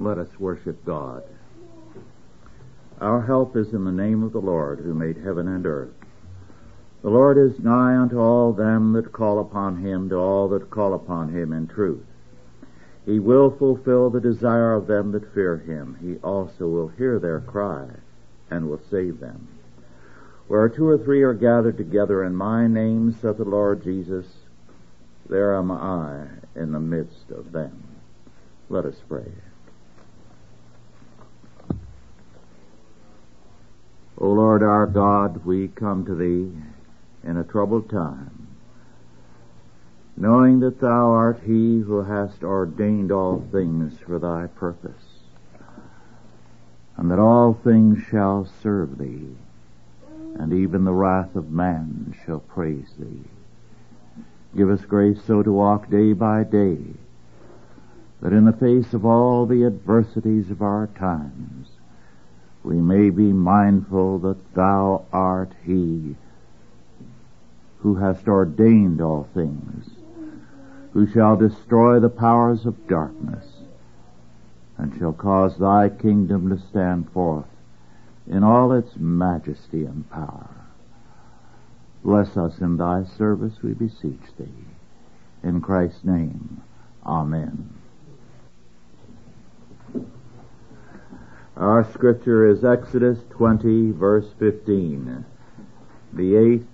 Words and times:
Let 0.00 0.16
us 0.16 0.40
worship 0.40 0.82
God. 0.86 1.24
Our 3.02 3.20
help 3.20 3.54
is 3.54 3.74
in 3.74 3.84
the 3.84 3.92
name 3.92 4.22
of 4.22 4.32
the 4.32 4.40
Lord 4.40 4.78
who 4.78 4.94
made 4.94 5.18
heaven 5.18 5.46
and 5.46 5.66
earth. 5.66 5.92
The 7.02 7.10
Lord 7.10 7.36
is 7.36 7.58
nigh 7.60 7.98
unto 7.98 8.18
all 8.18 8.54
them 8.54 8.94
that 8.94 9.12
call 9.12 9.40
upon 9.40 9.76
him, 9.76 10.08
to 10.08 10.16
all 10.16 10.48
that 10.48 10.70
call 10.70 10.94
upon 10.94 11.28
him 11.28 11.52
in 11.52 11.66
truth. 11.66 12.04
He 13.04 13.18
will 13.18 13.50
fulfill 13.50 14.08
the 14.08 14.22
desire 14.22 14.72
of 14.72 14.86
them 14.86 15.12
that 15.12 15.34
fear 15.34 15.58
him. 15.58 15.98
He 16.00 16.16
also 16.26 16.66
will 16.66 16.88
hear 16.88 17.18
their 17.18 17.40
cry 17.40 17.88
and 18.50 18.70
will 18.70 18.80
save 18.90 19.20
them. 19.20 19.48
Where 20.48 20.70
two 20.70 20.88
or 20.88 20.96
three 20.96 21.20
are 21.22 21.34
gathered 21.34 21.76
together 21.76 22.24
in 22.24 22.34
my 22.34 22.66
name, 22.66 23.12
saith 23.20 23.36
the 23.36 23.44
Lord 23.44 23.84
Jesus, 23.84 24.26
there 25.28 25.54
am 25.54 25.70
I 25.70 26.26
in 26.56 26.72
the 26.72 26.80
midst 26.80 27.30
of 27.30 27.52
them. 27.52 27.82
Let 28.70 28.86
us 28.86 28.96
pray. 29.06 29.30
O 34.22 34.32
Lord 34.32 34.62
our 34.62 34.86
God, 34.86 35.46
we 35.46 35.68
come 35.68 36.04
to 36.04 36.14
Thee 36.14 36.52
in 37.24 37.38
a 37.38 37.44
troubled 37.44 37.88
time, 37.88 38.48
knowing 40.14 40.60
that 40.60 40.78
Thou 40.78 41.10
art 41.10 41.40
He 41.42 41.80
who 41.80 42.02
hast 42.02 42.42
ordained 42.42 43.10
all 43.10 43.42
things 43.50 43.98
for 44.00 44.18
Thy 44.18 44.46
purpose, 44.46 45.22
and 46.98 47.10
that 47.10 47.18
all 47.18 47.54
things 47.54 48.02
shall 48.10 48.46
serve 48.62 48.98
Thee, 48.98 49.36
and 50.34 50.52
even 50.52 50.84
the 50.84 50.92
wrath 50.92 51.34
of 51.34 51.50
man 51.50 52.14
shall 52.26 52.40
praise 52.40 52.90
Thee. 52.98 53.24
Give 54.54 54.68
us 54.68 54.84
grace 54.84 55.22
so 55.26 55.42
to 55.42 55.50
walk 55.50 55.88
day 55.88 56.12
by 56.12 56.44
day, 56.44 56.76
that 58.20 58.34
in 58.34 58.44
the 58.44 58.52
face 58.52 58.92
of 58.92 59.06
all 59.06 59.46
the 59.46 59.64
adversities 59.64 60.50
of 60.50 60.60
our 60.60 60.88
times, 60.88 61.69
we 62.62 62.76
may 62.76 63.10
be 63.10 63.32
mindful 63.32 64.18
that 64.20 64.54
Thou 64.54 65.06
art 65.12 65.52
He 65.64 66.16
who 67.78 67.96
hast 67.96 68.28
ordained 68.28 69.00
all 69.00 69.28
things, 69.32 69.88
who 70.92 71.10
shall 71.10 71.36
destroy 71.36 71.98
the 71.98 72.10
powers 72.10 72.66
of 72.66 72.86
darkness, 72.86 73.46
and 74.76 74.96
shall 74.98 75.12
cause 75.12 75.56
Thy 75.56 75.88
kingdom 75.88 76.50
to 76.50 76.62
stand 76.68 77.10
forth 77.12 77.46
in 78.26 78.44
all 78.44 78.72
its 78.72 78.96
majesty 78.96 79.84
and 79.84 80.08
power. 80.10 80.50
Bless 82.04 82.36
us 82.36 82.58
in 82.60 82.76
thy 82.76 83.04
service, 83.04 83.54
we 83.62 83.72
beseech 83.72 84.20
thee. 84.38 84.48
In 85.42 85.60
Christ's 85.60 86.04
name, 86.04 86.62
Amen. 87.04 87.79
Our 91.60 91.84
scripture 91.92 92.48
is 92.48 92.64
Exodus 92.64 93.18
20 93.32 93.90
verse 93.90 94.28
15. 94.38 95.26
The 96.10 96.34
eighth 96.34 96.66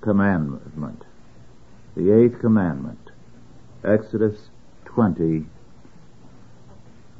commandment. 0.00 1.04
The 1.96 2.10
eighth 2.10 2.40
commandment. 2.40 3.12
Exodus 3.84 4.50
20 4.86 5.46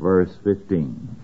verse 0.00 0.36
15. 0.42 1.16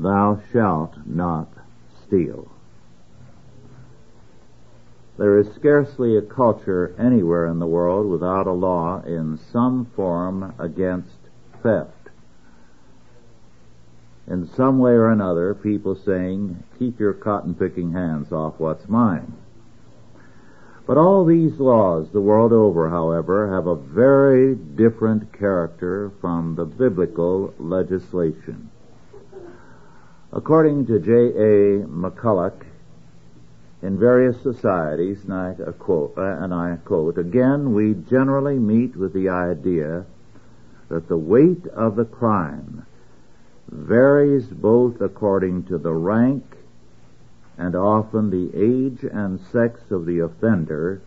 thou 0.00 0.40
shalt 0.50 0.94
not 1.06 1.52
steal. 2.06 2.50
There 5.20 5.36
is 5.36 5.52
scarcely 5.54 6.16
a 6.16 6.22
culture 6.22 6.94
anywhere 6.98 7.44
in 7.44 7.58
the 7.58 7.66
world 7.66 8.06
without 8.06 8.46
a 8.46 8.52
law 8.52 9.02
in 9.02 9.38
some 9.52 9.84
form 9.94 10.54
against 10.58 11.18
theft. 11.62 12.08
In 14.26 14.48
some 14.56 14.78
way 14.78 14.92
or 14.92 15.10
another, 15.10 15.52
people 15.52 15.94
saying, 15.94 16.64
keep 16.78 16.98
your 16.98 17.12
cotton 17.12 17.54
picking 17.54 17.92
hands 17.92 18.32
off 18.32 18.54
what's 18.56 18.88
mine. 18.88 19.34
But 20.86 20.96
all 20.96 21.26
these 21.26 21.60
laws 21.60 22.08
the 22.12 22.22
world 22.22 22.54
over, 22.54 22.88
however, 22.88 23.52
have 23.52 23.66
a 23.66 23.76
very 23.76 24.54
different 24.54 25.38
character 25.38 26.12
from 26.22 26.54
the 26.54 26.64
biblical 26.64 27.52
legislation. 27.58 28.70
According 30.32 30.86
to 30.86 30.98
J.A. 30.98 31.86
MacCulloch, 31.86 32.64
in 33.82 33.98
various 33.98 34.40
societies, 34.42 35.24
and 35.24 35.32
I 35.32 35.54
quote, 35.78 36.14
uh, 36.18 36.22
and 36.22 36.52
I 36.52 36.76
quote, 36.84 37.16
again, 37.16 37.72
we 37.72 37.94
generally 37.94 38.58
meet 38.58 38.94
with 38.94 39.12
the 39.12 39.28
idea 39.28 40.04
that 40.88 41.08
the 41.08 41.16
weight 41.16 41.66
of 41.68 41.96
the 41.96 42.04
crime 42.04 42.86
varies 43.68 44.46
both 44.46 45.00
according 45.00 45.64
to 45.64 45.78
the 45.78 45.92
rank 45.92 46.44
and 47.56 47.74
often 47.74 48.30
the 48.30 48.50
age 48.54 49.04
and 49.04 49.40
sex 49.52 49.80
of 49.90 50.06
the 50.06 50.18
offender 50.18 51.00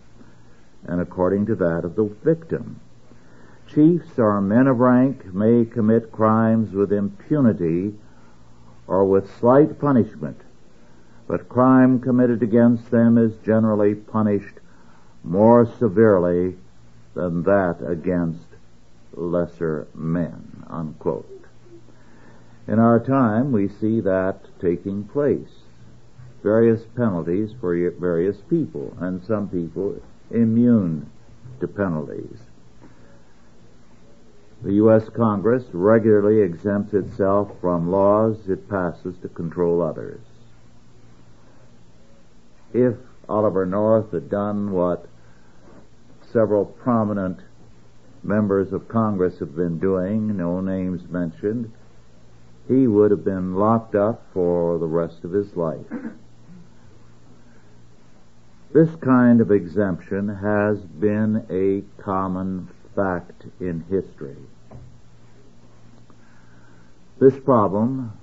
and 0.86 1.02
according 1.02 1.46
to 1.48 1.56
that 1.56 1.84
of 1.84 1.96
the 1.96 2.06
victim. 2.24 2.80
Chiefs 3.68 4.18
or 4.18 4.42
men 4.42 4.68
of 4.68 4.80
rank 4.80 5.34
may 5.34 5.66
commit 5.66 6.12
crimes 6.12 6.74
with 6.74 6.92
impunity 6.92 7.94
or 8.88 9.06
with 9.06 9.34
slight 9.40 9.80
punishment, 9.80 10.40
but 11.28 11.50
crime 11.50 12.00
committed 12.00 12.44
against 12.44 12.92
them 12.92 13.18
is 13.18 13.34
generally 13.46 13.96
punished 13.96 14.60
more 15.24 15.66
severely 15.66 16.56
than 17.14 17.44
that 17.44 17.78
against 17.86 18.46
lesser 19.14 19.88
men. 19.94 20.64
Unquote. 20.70 21.46
In 22.68 22.80
our 22.80 23.00
time, 23.00 23.52
we 23.52 23.68
see 23.68 24.00
that 24.02 24.40
taking 24.60 25.04
place. 25.04 25.64
Various 26.42 26.84
penalties 26.96 27.54
for 27.60 27.90
various 27.92 28.38
people, 28.50 28.96
and 29.00 29.24
some 29.24 29.48
people 29.48 30.02
immune 30.32 31.10
to 31.60 31.68
penalties. 31.68 32.40
The 34.62 34.74
U.S. 34.76 35.10
Congress 35.10 35.66
regularly 35.74 36.42
exempts 36.42 36.94
itself 36.94 37.52
from 37.60 37.92
laws 37.92 38.48
it 38.48 38.70
passes 38.70 39.16
to 39.22 39.30
control 39.30 39.82
others. 39.82 40.22
If 42.74 42.96
Oliver 43.30 43.66
North 43.66 44.12
had 44.12 44.30
done 44.30 44.72
what 44.72 45.06
several 46.32 46.66
prominent 46.66 47.40
members 48.24 48.74
of 48.74 48.88
Congress 48.88 49.40
have 49.40 49.56
been 49.56 49.78
doing, 49.78 50.36
no 50.36 50.60
names 50.60 51.08
mentioned, 51.10 51.72
he 52.68 52.88
would 52.88 53.12
have 53.12 53.24
been 53.24 53.56
locked 53.56 53.94
up 53.94 54.26
for 54.34 54.80
the 54.80 54.88
rest 54.88 55.24
of 55.24 55.32
his 55.32 55.56
life. 55.56 55.86
This 58.74 58.90
kind 59.02 59.40
of 59.40 59.52
exemption 59.52 60.28
has 60.28 60.80
been 60.80 61.46
a 61.52 61.84
common 62.02 62.70
fact 62.96 63.44
in 63.60 63.86
history. 63.90 64.38
This 67.20 67.38
problem 67.40 68.14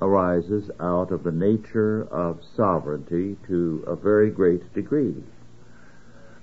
arises 0.00 0.70
out 0.80 1.10
of 1.10 1.22
the 1.22 1.32
nature 1.32 2.06
of 2.10 2.42
sovereignty 2.56 3.36
to 3.46 3.84
a 3.86 3.94
very 3.94 4.30
great 4.30 4.72
degree. 4.72 5.22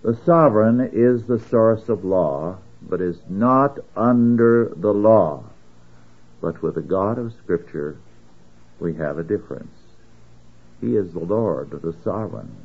The 0.04 0.16
sovereign 0.26 0.90
is 0.94 1.24
the 1.24 1.40
source 1.40 1.90
of 1.90 2.06
law, 2.06 2.58
but 2.82 3.02
is 3.02 3.20
not 3.28 3.80
under 3.96 4.72
the 4.76 4.94
law. 4.94 5.44
But 6.40 6.62
with 6.62 6.76
the 6.76 6.82
God 6.82 7.18
of 7.18 7.34
Scripture, 7.34 7.98
we 8.80 8.94
have 8.94 9.18
a 9.18 9.24
difference. 9.24 9.76
He 10.80 10.96
is 10.96 11.14
the 11.14 11.20
Lord, 11.20 11.74
of 11.74 11.82
the 11.82 11.96
sovereign. 12.04 12.56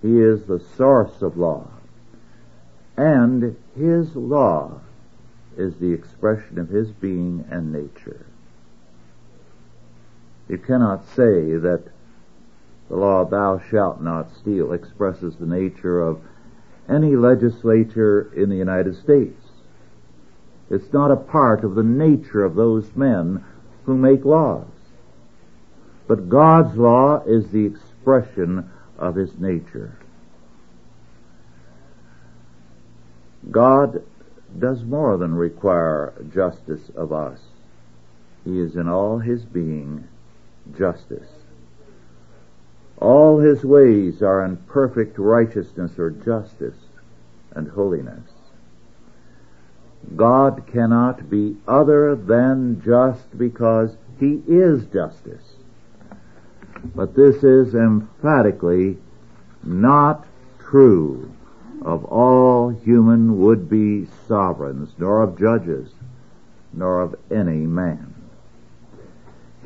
He 0.00 0.18
is 0.20 0.44
the 0.44 0.60
source 0.60 1.20
of 1.20 1.36
law. 1.36 1.68
And 2.96 3.56
His 3.76 4.16
law 4.16 4.80
is 5.56 5.76
the 5.76 5.92
expression 5.92 6.58
of 6.58 6.70
His 6.70 6.90
being 6.90 7.44
and 7.50 7.72
nature. 7.72 8.24
You 10.48 10.58
cannot 10.58 11.06
say 11.06 11.56
that 11.56 11.84
the 12.88 12.96
law 12.96 13.24
thou 13.24 13.60
shalt 13.70 14.00
not 14.00 14.34
steal 14.34 14.72
expresses 14.72 15.36
the 15.36 15.46
nature 15.46 16.00
of 16.00 16.20
any 16.88 17.16
legislature 17.16 18.32
in 18.34 18.48
the 18.48 18.56
United 18.56 18.96
States. 18.96 19.42
It's 20.70 20.92
not 20.92 21.10
a 21.10 21.16
part 21.16 21.64
of 21.64 21.74
the 21.74 21.82
nature 21.82 22.44
of 22.44 22.54
those 22.54 22.94
men 22.96 23.44
who 23.84 23.96
make 23.96 24.24
laws. 24.24 24.66
But 26.06 26.30
God's 26.30 26.76
law 26.76 27.22
is 27.26 27.50
the 27.50 27.66
expression 27.66 28.70
of 28.98 29.14
His 29.14 29.38
nature. 29.38 29.98
God 33.50 34.02
does 34.58 34.82
more 34.82 35.18
than 35.18 35.34
require 35.34 36.14
justice 36.34 36.90
of 36.96 37.12
us. 37.12 37.38
He 38.44 38.58
is 38.58 38.76
in 38.76 38.88
all 38.88 39.18
His 39.18 39.44
being 39.44 40.08
justice. 40.76 41.28
All 42.98 43.38
His 43.38 43.64
ways 43.64 44.22
are 44.22 44.44
in 44.44 44.56
perfect 44.56 45.18
righteousness 45.18 45.98
or 45.98 46.10
justice 46.10 46.76
and 47.54 47.68
holiness. 47.68 48.30
God 50.16 50.64
cannot 50.66 51.28
be 51.28 51.56
other 51.66 52.14
than 52.14 52.82
just 52.84 53.36
because 53.36 53.96
he 54.18 54.42
is 54.46 54.86
justice. 54.86 55.42
But 56.94 57.14
this 57.14 57.42
is 57.42 57.74
emphatically 57.74 58.98
not 59.62 60.26
true 60.58 61.32
of 61.82 62.04
all 62.04 62.70
human 62.70 63.38
would-be 63.38 64.08
sovereigns, 64.26 64.90
nor 64.98 65.22
of 65.22 65.38
judges, 65.38 65.90
nor 66.72 67.00
of 67.00 67.14
any 67.30 67.66
man. 67.66 68.07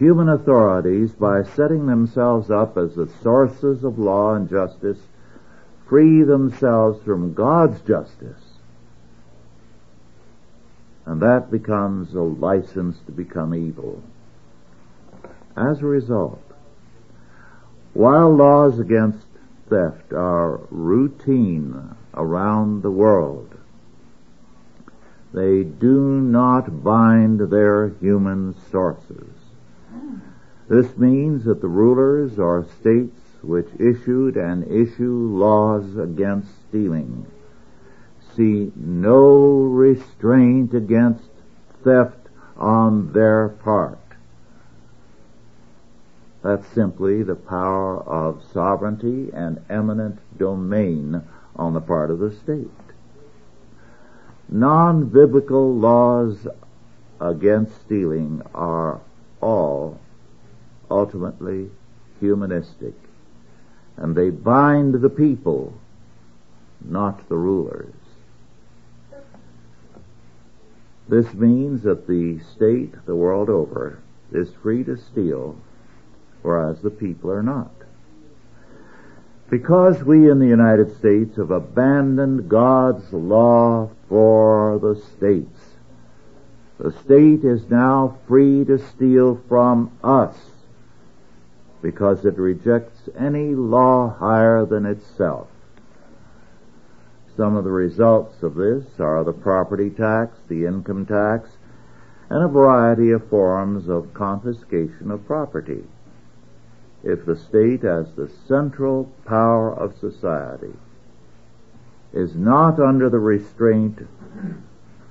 Human 0.03 0.29
authorities, 0.29 1.13
by 1.13 1.45
setting 1.45 1.87
themselves 1.87 2.51
up 2.51 2.77
as 2.77 2.97
the 2.97 3.09
sources 3.23 3.85
of 3.85 4.01
law 4.01 4.35
and 4.35 4.51
justice, 4.51 4.99
free 5.87 6.25
themselves 6.25 7.01
from 7.05 7.35
God's 7.35 7.81
justice. 7.83 8.43
And 11.07 11.23
that 11.23 11.53
becomes 11.53 12.15
a 12.15 12.21
license 12.21 12.99
to 13.07 13.13
become 13.13 13.55
evil. 13.55 14.03
As 15.57 15.79
a 15.83 15.87
result, 15.87 16.43
while 17.93 18.35
laws 18.35 18.81
against 18.81 19.29
theft 19.69 20.13
are 20.13 20.63
routine 20.73 21.95
around 22.15 22.83
the 22.83 22.91
world, 22.91 23.55
they 25.33 25.63
do 25.63 26.21
not 26.21 26.83
bind 26.83 27.39
their 27.39 27.91
human 28.01 28.57
sources. 28.69 29.32
This 30.69 30.97
means 30.97 31.45
that 31.45 31.61
the 31.61 31.69
rulers 31.69 32.39
or 32.39 32.65
states 32.81 33.21
which 33.43 33.69
issued 33.79 34.37
and 34.37 34.65
issue 34.71 35.29
laws 35.33 35.97
against 35.97 36.49
stealing 36.69 37.27
see 38.35 38.73
no 38.77 39.63
restraint 39.65 40.73
against 40.75 41.29
theft 41.83 42.29
on 42.57 43.13
their 43.13 43.49
part. 43.49 43.99
That's 46.43 46.67
simply 46.69 47.23
the 47.23 47.37
power 47.37 48.03
of 48.03 48.43
sovereignty 48.53 49.31
and 49.33 49.65
eminent 49.69 50.19
domain 50.39 51.23
on 51.57 51.75
the 51.75 51.81
part 51.81 52.11
of 52.11 52.19
the 52.19 52.33
state. 52.33 52.71
Non-biblical 54.49 55.75
laws 55.75 56.47
against 57.21 57.81
stealing 57.83 58.43
are 58.55 59.01
all 59.43 60.01
ultimately 60.91 61.69
humanistic 62.21 62.95
and 63.97 64.17
they 64.17 64.31
bind 64.31 64.95
the 64.95 65.11
people, 65.11 65.75
not 66.81 67.29
the 67.29 67.37
rulers. 67.37 67.95
This 71.09 71.35
means 71.35 71.83
that 71.83 72.07
the 72.07 72.39
state 72.55 72.95
the 73.05 73.17
world 73.17 73.51
over 73.51 74.01
is 74.33 74.51
free 74.63 74.83
to 74.85 74.97
steal 74.97 75.57
whereas 76.43 76.81
the 76.81 76.91
people 76.91 77.31
are 77.31 77.43
not. 77.43 77.71
Because 79.51 80.03
we 80.03 80.31
in 80.31 80.39
the 80.39 80.47
United 80.47 80.97
States 80.97 81.37
have 81.37 81.51
abandoned 81.51 82.49
God's 82.49 83.13
law 83.13 83.91
for 84.09 84.79
the 84.79 85.01
states, 85.17 85.62
the 86.79 86.93
state 87.05 87.45
is 87.45 87.69
now 87.71 88.19
free 88.27 88.65
to 88.65 88.79
steal 88.79 89.41
from 89.49 89.91
us 90.03 90.37
because 91.81 92.25
it 92.25 92.39
rejects 92.39 93.09
any 93.19 93.55
law 93.55 94.15
higher 94.19 94.65
than 94.65 94.87
itself. 94.87 95.49
Some 97.37 97.57
of 97.57 97.65
the 97.65 97.71
results 97.71 98.43
of 98.43 98.55
this 98.55 98.85
are 98.99 99.25
the 99.25 99.33
property 99.33 99.91
tax, 99.91 100.39
the 100.49 100.67
income 100.67 101.07
tax, 101.07 101.51
and 102.29 102.43
a 102.43 102.49
variety 102.49 103.11
of 103.11 103.29
forms 103.29 103.89
of 103.89 104.15
confiscation 104.15 105.11
of 105.11 105.27
property 105.27 105.85
if 107.03 107.25
the 107.27 107.37
state 107.37 107.85
as 107.85 108.13
the 108.13 108.31
central 108.47 109.11
power 109.25 109.73
of 109.75 109.99
society 109.99 110.73
is 112.13 112.35
not 112.35 112.79
under 112.79 113.11
the 113.11 113.19
restraint 113.19 114.07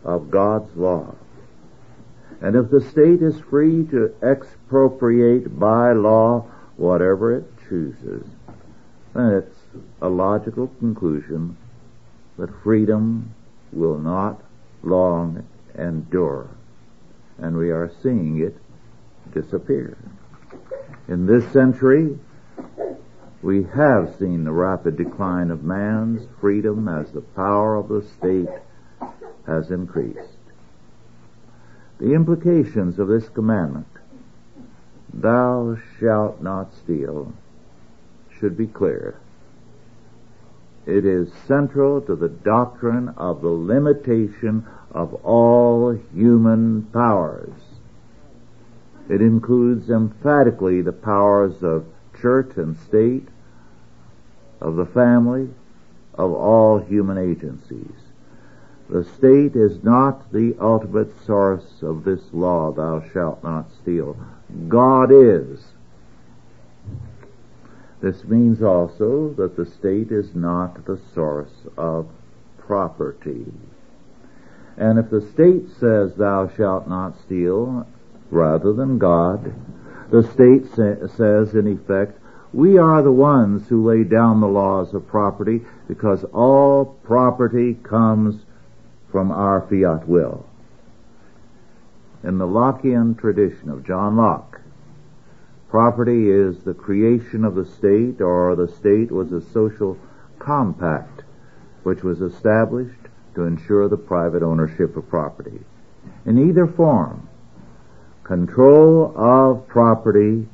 of 0.04 0.31
God's 0.31 0.75
law, 0.75 1.16
and 2.41 2.55
if 2.55 2.71
the 2.71 2.81
state 2.81 3.21
is 3.21 3.39
free 3.39 3.85
to 3.85 4.13
expropriate 4.23 5.59
by 5.59 5.93
law 5.93 6.45
whatever 6.75 7.38
it 7.38 7.45
chooses, 7.69 8.25
then 9.13 9.33
it's 9.33 9.57
a 10.01 10.09
logical 10.09 10.67
conclusion 10.79 11.55
that 12.38 12.49
freedom 12.63 13.33
will 13.71 13.99
not 13.99 14.41
long 14.81 15.47
endure. 15.77 16.49
And 17.38 17.55
we 17.55 17.69
are 17.69 17.91
seeing 18.01 18.41
it 18.41 18.57
disappear. 19.33 19.97
In 21.07 21.25
this 21.27 21.51
century, 21.51 22.17
we 23.41 23.63
have 23.75 24.15
seen 24.17 24.43
the 24.43 24.51
rapid 24.51 24.97
decline 24.97 25.51
of 25.51 25.63
man's 25.63 26.27
freedom 26.39 26.88
as 26.88 27.11
the 27.11 27.21
power 27.21 27.75
of 27.75 27.88
the 27.88 28.03
state 28.17 28.49
has 29.45 29.71
increased. 29.71 30.31
The 32.01 32.15
implications 32.15 32.98
of 32.98 33.09
this 33.09 33.30
commandment, 33.30 33.86
thou 35.13 35.77
shalt 36.00 36.42
not 36.42 36.74
steal, 36.74 37.31
should 38.39 38.57
be 38.57 38.65
clear. 38.65 39.19
It 40.88 41.06
is 41.06 41.31
central 41.45 42.01
to 42.01 42.15
the 42.15 42.27
doctrine 42.27 43.09
of 43.09 43.42
the 43.42 43.50
limitation 43.50 44.65
of 44.89 45.13
all 45.24 45.92
human 46.12 46.88
powers. 46.92 47.53
It 49.07 49.21
includes 49.21 49.92
emphatically 49.92 50.81
the 50.81 50.94
powers 50.94 51.62
of 51.62 51.86
church 52.19 52.57
and 52.57 52.75
state, 52.80 53.27
of 54.59 54.75
the 54.75 54.88
family, 54.88 55.50
of 56.15 56.33
all 56.33 56.80
human 56.80 57.19
agencies. 57.19 58.00
The 58.91 59.05
state 59.05 59.55
is 59.55 59.83
not 59.83 60.31
the 60.31 60.55
ultimate 60.59 61.11
source 61.25 61.81
of 61.81 62.03
this 62.03 62.21
law, 62.33 62.71
thou 62.71 63.03
shalt 63.13 63.43
not 63.43 63.71
steal. 63.81 64.17
God 64.67 65.11
is. 65.11 65.63
This 68.01 68.23
means 68.25 68.61
also 68.61 69.33
that 69.38 69.55
the 69.55 69.65
state 69.65 70.11
is 70.11 70.35
not 70.35 70.85
the 70.85 70.99
source 71.15 71.65
of 71.77 72.09
property. 72.57 73.45
And 74.77 75.00
if 75.00 75.10
the 75.10 75.21
state 75.21 75.69
says 75.79 76.15
thou 76.15 76.50
shalt 76.50 76.88
not 76.88 77.19
steal, 77.21 77.88
rather 78.31 78.74
than 78.74 78.98
God. 78.98 79.53
The 80.10 80.24
state 80.24 80.65
sa- 80.67 81.07
says, 81.15 81.53
in 81.53 81.67
effect, 81.67 82.17
we 82.53 82.77
are 82.77 83.01
the 83.01 83.12
ones 83.12 83.67
who 83.67 83.86
lay 83.86 84.03
down 84.03 84.41
the 84.41 84.48
laws 84.48 84.93
of 84.93 85.07
property 85.07 85.62
because 85.88 86.24
all 86.33 86.86
property 87.03 87.75
comes 87.75 88.43
from 89.12 89.32
our 89.32 89.62
fiat 89.62 90.08
will. 90.08 90.46
In 92.24 92.38
the 92.38 92.48
Lockean 92.48 93.18
tradition 93.18 93.70
of 93.70 93.86
John 93.86 94.18
Locke, 94.18 94.62
property 95.70 96.30
is 96.30 96.63
the 96.63 96.74
creation 96.74 97.44
of 97.44 97.56
the 97.56 97.65
state 97.65 98.22
or 98.22 98.56
the 98.56 98.68
state 98.68 99.12
was 99.12 99.32
a 99.32 99.41
social 99.41 99.98
compact 100.39 101.24
which 101.84 102.03
was 102.03 102.22
established 102.22 103.00
to 103.36 103.44
ensure 103.44 103.89
the 103.89 103.98
private 103.98 104.44
ownership 104.44 104.96
of 104.96 105.10
property. 105.10 105.62
In 106.25 106.38
either 106.38 106.68
form, 106.68 107.27
Control 108.32 109.13
of 109.18 109.68
property 109.68 110.48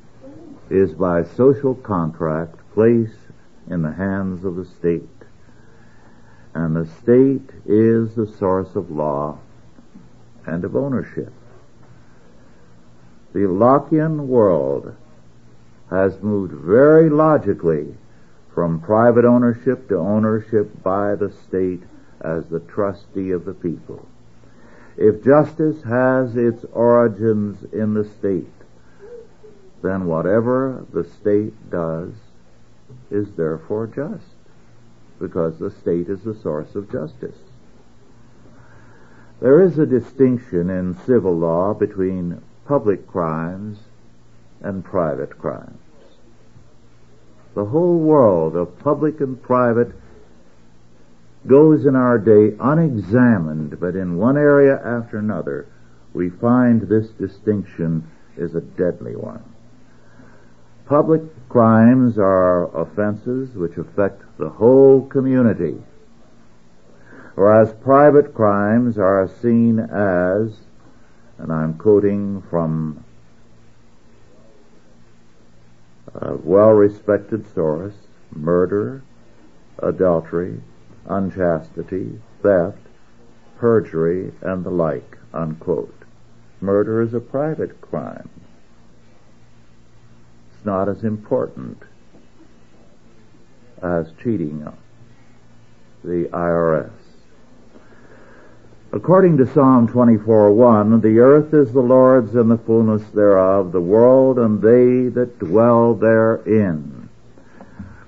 is 0.70 0.94
by 0.94 1.24
social 1.24 1.76
contract 1.76 2.58
placed 2.74 3.20
in 3.70 3.84
the 3.84 3.92
hands 3.92 4.44
of 4.46 4.56
the 4.56 4.66
state. 4.66 5.17
And 6.58 6.76
the 6.76 6.88
state 6.88 7.52
is 7.68 8.16
the 8.16 8.26
source 8.26 8.76
of 8.76 8.90
law 8.90 9.38
and 10.48 10.64
of 10.66 10.76
ownership. 10.76 11.32
The 13.32 13.42
Lockean 13.42 14.26
world 14.26 14.96
has 15.92 16.20
moved 16.24 16.52
very 16.52 17.12
logically 17.12 17.94
from 18.56 18.82
private 18.82 19.24
ownership 19.24 19.88
to 19.90 19.98
ownership 19.98 20.82
by 20.82 21.14
the 21.14 21.32
state 21.32 21.84
as 22.22 22.48
the 22.48 22.62
trustee 22.62 23.30
of 23.30 23.46
the 23.46 23.54
people. 23.54 24.08
If 24.98 25.24
justice 25.24 25.84
has 25.84 26.36
its 26.36 26.66
origins 26.74 27.72
in 27.72 27.94
the 27.94 28.04
state, 28.04 28.48
then 29.84 30.08
whatever 30.08 30.88
the 30.92 31.04
state 31.04 31.70
does 31.70 32.14
is 33.12 33.34
therefore 33.34 33.86
just, 33.86 34.37
because 35.20 35.58
the 35.58 35.72
state 35.72 36.10
is 36.10 36.22
the 36.22 36.36
source 36.36 36.76
of 36.76 36.92
justice. 36.92 37.38
There 39.40 39.62
is 39.62 39.78
a 39.78 39.86
distinction 39.86 40.70
in 40.70 40.98
civil 41.06 41.38
law 41.38 41.74
between 41.74 42.42
public 42.66 43.08
crimes 43.08 43.80
and 44.62 44.84
private 44.84 45.38
crimes. 45.38 45.80
The 47.54 47.66
whole 47.66 47.98
world 47.98 48.56
of 48.56 48.80
public 48.80 49.20
and 49.20 49.42
private 49.42 49.94
goes 51.48 51.86
in 51.86 51.96
our 51.96 52.18
day 52.18 52.56
unexamined, 52.60 53.80
but 53.80 53.96
in 53.96 54.18
one 54.18 54.38
area 54.38 54.76
after 54.84 55.18
another, 55.18 55.68
we 56.14 56.30
find 56.30 56.82
this 56.82 57.10
distinction 57.10 58.10
is 58.36 58.56
a 58.56 58.62
deadly 58.62 59.16
one. 59.16 59.44
Public 60.88 61.22
crimes 61.50 62.18
are 62.18 62.74
offenses 62.74 63.56
which 63.56 63.78
affect 63.78 64.22
the 64.38 64.48
whole 64.48 65.06
community, 65.06 65.84
whereas 67.36 67.74
private 67.74 68.34
crimes 68.34 68.98
are 68.98 69.30
seen 69.42 69.80
as, 69.80 70.60
and 71.38 71.52
I'm 71.52 71.74
quoting 71.74 72.42
from 72.50 73.04
a 76.16 76.36
well-respected 76.38 77.54
source, 77.54 77.96
murder, 78.34 79.04
adultery, 79.80 80.62
unchastity, 81.06 82.22
theft, 82.42 82.80
perjury, 83.58 84.32
and 84.42 84.64
the 84.64 84.70
like, 84.70 85.18
unquote. 85.34 86.04
Murder 86.62 87.02
is 87.02 87.14
a 87.14 87.20
private 87.20 87.82
crime. 87.82 88.30
It's 90.58 90.66
not 90.66 90.90
as 90.90 91.04
important 91.04 91.78
as 93.84 94.12
cheating 94.24 94.68
the 96.04 96.26
IRS. 96.34 96.90
According 98.92 99.38
to 99.38 99.46
Psalm 99.46 99.88
24:1, 99.88 101.02
the 101.02 101.20
earth 101.20 101.54
is 101.54 101.72
the 101.72 101.82
Lord's 101.82 102.34
and 102.34 102.50
the 102.50 102.58
fullness 102.58 103.08
thereof, 103.12 103.72
the 103.72 103.82
world 103.82 104.40
and 104.40 104.60
they 104.60 105.10
that 105.10 105.38
dwell 105.38 105.94
therein. 105.94 107.10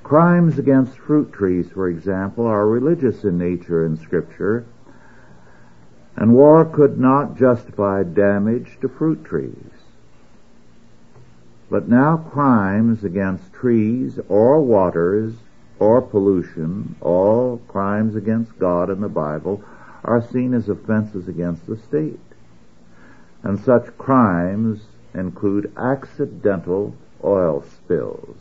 Crimes 0.02 0.58
against 0.58 0.98
fruit 0.98 1.32
trees, 1.32 1.70
for 1.70 1.88
example, 1.88 2.48
are 2.48 2.68
religious 2.68 3.24
in 3.24 3.38
nature 3.38 3.86
in 3.86 3.96
Scripture, 3.96 4.66
and 6.16 6.34
war 6.34 6.66
could 6.66 7.00
not 7.00 7.38
justify 7.38 8.02
damage 8.02 8.80
to 8.82 8.90
fruit 8.90 9.24
trees. 9.24 9.69
But 11.70 11.88
now 11.88 12.18
crimes 12.18 13.04
against 13.04 13.54
trees 13.54 14.20
or 14.28 14.62
waters 14.62 15.36
or 15.78 16.02
pollution, 16.02 16.96
all 17.00 17.62
crimes 17.68 18.16
against 18.16 18.58
God 18.60 18.90
in 18.90 19.02
the 19.02 19.10
Bible, 19.10 19.64
are 20.04 20.22
seen 20.22 20.54
as 20.54 20.68
offenses 20.68 21.28
against 21.28 21.68
the 21.68 21.78
state. 21.78 22.20
And 23.44 23.60
such 23.60 23.98
crimes 23.98 24.82
include 25.14 25.72
accidental 25.78 26.96
oil 27.24 27.64
spills. 27.64 28.38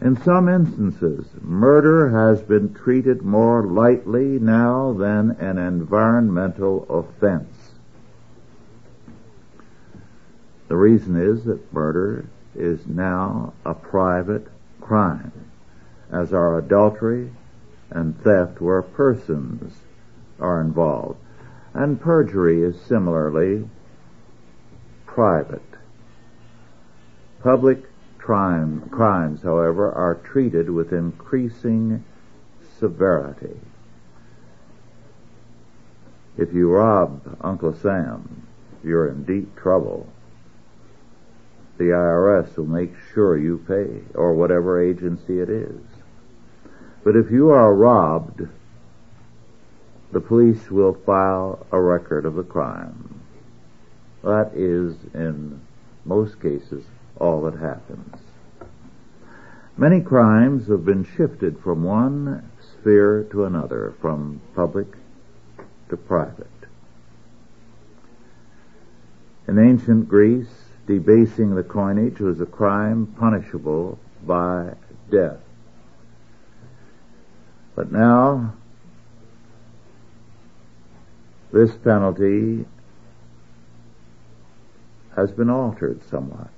In 0.00 0.16
some 0.16 0.48
instances, 0.48 1.26
murder 1.40 2.10
has 2.10 2.42
been 2.42 2.74
treated 2.74 3.22
more 3.22 3.62
lightly 3.62 4.38
now 4.38 4.92
than 4.92 5.30
an 5.32 5.56
environmental 5.56 6.86
offense. 6.90 7.55
The 10.68 10.76
reason 10.76 11.16
is 11.16 11.44
that 11.44 11.72
murder 11.72 12.26
is 12.54 12.86
now 12.86 13.52
a 13.64 13.74
private 13.74 14.48
crime, 14.80 15.32
as 16.10 16.32
are 16.32 16.58
adultery 16.58 17.30
and 17.90 18.20
theft 18.22 18.60
where 18.60 18.82
persons 18.82 19.74
are 20.40 20.60
involved. 20.60 21.18
And 21.72 22.00
perjury 22.00 22.62
is 22.62 22.80
similarly 22.80 23.68
private. 25.04 25.62
Public 27.42 27.84
crime, 28.18 28.88
crimes, 28.90 29.42
however, 29.42 29.92
are 29.92 30.16
treated 30.16 30.70
with 30.70 30.92
increasing 30.92 32.04
severity. 32.78 33.60
If 36.36 36.52
you 36.52 36.70
rob 36.70 37.36
Uncle 37.40 37.72
Sam, 37.74 38.46
you're 38.82 39.08
in 39.08 39.24
deep 39.24 39.54
trouble. 39.56 40.08
The 41.78 41.84
IRS 41.84 42.56
will 42.56 42.66
make 42.66 42.94
sure 43.12 43.36
you 43.36 43.58
pay, 43.68 44.02
or 44.14 44.34
whatever 44.34 44.82
agency 44.82 45.40
it 45.40 45.50
is. 45.50 45.80
But 47.04 47.16
if 47.16 47.30
you 47.30 47.50
are 47.50 47.74
robbed, 47.74 48.48
the 50.12 50.20
police 50.20 50.70
will 50.70 50.94
file 50.94 51.66
a 51.70 51.80
record 51.80 52.24
of 52.24 52.34
the 52.34 52.42
crime. 52.42 53.20
That 54.22 54.52
is, 54.54 54.96
in 55.12 55.60
most 56.04 56.40
cases, 56.40 56.84
all 57.18 57.42
that 57.42 57.58
happens. 57.58 58.16
Many 59.76 60.00
crimes 60.00 60.68
have 60.68 60.84
been 60.86 61.04
shifted 61.04 61.58
from 61.60 61.84
one 61.84 62.50
sphere 62.60 63.26
to 63.30 63.44
another, 63.44 63.94
from 64.00 64.40
public 64.54 64.86
to 65.90 65.96
private. 65.96 66.46
In 69.46 69.58
ancient 69.58 70.08
Greece, 70.08 70.65
debasing 70.86 71.54
the 71.54 71.62
coinage 71.62 72.20
was 72.20 72.40
a 72.40 72.46
crime 72.46 73.06
punishable 73.18 73.98
by 74.24 74.74
death. 75.10 75.38
But 77.74 77.92
now, 77.92 78.54
this 81.52 81.76
penalty 81.76 82.64
has 85.14 85.30
been 85.32 85.50
altered 85.50 86.00
somewhat. 86.08 86.50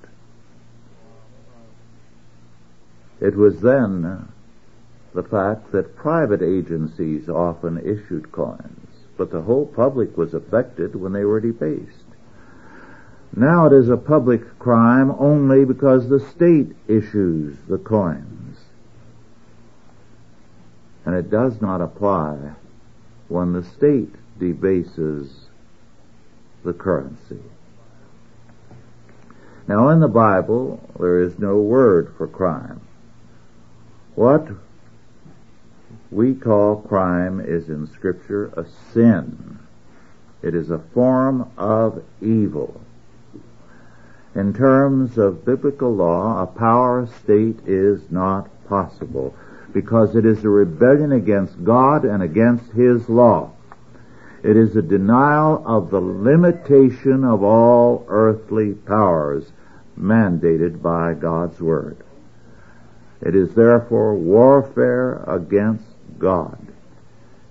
It 3.21 3.35
was 3.37 3.61
then 3.61 4.29
the 5.15 5.23
fact 5.23 5.73
that 5.73 5.97
private 5.97 6.43
agencies 6.43 7.29
often 7.29 7.79
issued 7.79 8.31
coins, 8.31 8.91
but 9.17 9.31
the 9.31 9.43
whole 9.43 9.67
public 9.67 10.17
was 10.17 10.35
affected 10.35 10.95
when 10.95 11.13
they 11.13 11.25
were 11.25 11.41
debased. 11.41 11.98
Now 13.37 13.67
it 13.67 13.73
is 13.73 13.89
a 13.89 13.97
public 13.97 14.59
crime 14.59 15.15
only 15.19 15.65
because 15.65 16.09
the 16.09 16.21
state 16.21 16.75
issues 16.87 17.57
the 17.69 17.79
coins. 17.79 18.59
And 21.05 21.15
it 21.15 21.31
does 21.31 21.61
not 21.61 21.81
apply 21.81 22.53
when 23.29 23.53
the 23.53 23.63
state 23.63 24.15
debases 24.39 25.47
the 26.65 26.73
currency. 26.73 27.41
Now 29.67 29.89
in 29.91 30.01
the 30.01 30.09
Bible, 30.09 30.81
there 30.99 31.21
is 31.21 31.39
no 31.39 31.59
word 31.59 32.15
for 32.17 32.27
crime. 32.27 32.81
What 34.15 34.49
we 36.11 36.35
call 36.35 36.83
crime 36.83 37.41
is 37.41 37.69
in 37.69 37.87
scripture 37.87 38.47
a 38.57 38.67
sin. 38.93 39.59
It 40.43 40.55
is 40.55 40.71
a 40.71 40.79
form 40.79 41.51
of 41.59 42.03
evil. 42.23 42.81
In 44.39 44.55
terms 44.55 45.19
of 45.19 45.45
biblical 45.45 45.93
law, 45.93 46.41
a 46.41 46.47
power 46.47 47.09
state 47.09 47.59
is 47.67 48.09
not 48.09 48.49
possible 48.69 49.35
because 49.73 50.15
it 50.15 50.25
is 50.25 50.45
a 50.45 50.49
rebellion 50.49 51.11
against 51.11 51.65
God 51.65 52.05
and 52.05 52.23
against 52.23 52.71
His 52.71 53.09
law. 53.09 53.51
It 54.45 54.57
is 54.57 54.77
a 54.77 54.83
denial 54.83 55.61
of 55.67 55.91
the 55.91 56.01
limitation 56.01 57.25
of 57.25 57.43
all 57.43 58.05
earthly 58.07 58.75
powers 58.75 59.51
mandated 59.99 60.81
by 60.81 61.15
God's 61.15 61.61
Word. 61.61 61.97
It 63.21 63.35
is 63.35 63.55
therefore 63.55 64.15
warfare 64.15 65.15
against 65.27 65.83
God. 66.17 66.65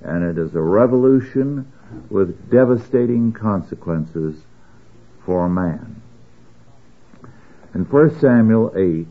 And 0.01 0.24
it 0.24 0.38
is 0.41 0.56
a 0.56 0.62
revolution 0.62 1.70
with 2.10 2.50
devastating 2.50 3.34
consequences 3.34 4.41
for 5.25 5.50
man. 5.50 5.97
In 7.77 7.84
1 7.84 8.19
Samuel 8.19 8.74
8, 8.75 9.05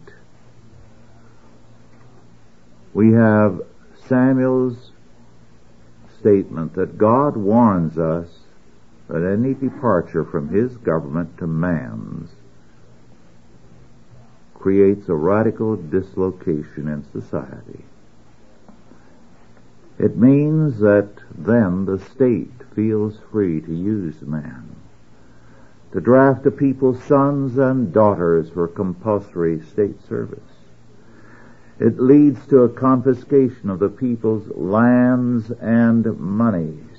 we 2.95 3.13
have 3.13 3.61
Samuel's 4.09 4.91
statement 6.19 6.75
that 6.75 6.99
God 6.99 7.37
warns 7.37 7.97
us 7.97 8.27
that 9.07 9.23
any 9.23 9.55
departure 9.55 10.25
from 10.25 10.49
his 10.49 10.79
government 10.79 11.39
to 11.39 11.47
man's 11.47 12.31
creates 14.53 15.09
a 15.09 15.15
radical 15.15 15.77
dislocation 15.77 16.89
in 16.89 17.05
society. 17.13 17.85
It 19.97 20.17
means 20.17 20.81
that 20.81 21.11
then 21.33 21.85
the 21.85 22.01
state 22.01 22.51
feels 22.75 23.21
free 23.31 23.61
to 23.61 23.73
use 23.73 24.23
man, 24.23 24.76
to 25.97 26.03
draft 26.03 26.45
a 26.45 26.51
people's 26.51 27.03
sons 27.05 27.57
and 27.57 27.91
daughters 27.91 28.51
for 28.51 28.69
compulsory 28.69 29.63
state 29.63 29.97
service. 30.07 30.39
It 31.81 31.99
leads 31.99 32.47
to 32.49 32.65
a 32.65 32.69
confiscation 32.69 33.71
of 33.71 33.79
the 33.79 33.89
people's 33.89 34.47
lands 34.55 35.51
and 35.53 36.05
monies 36.21 36.99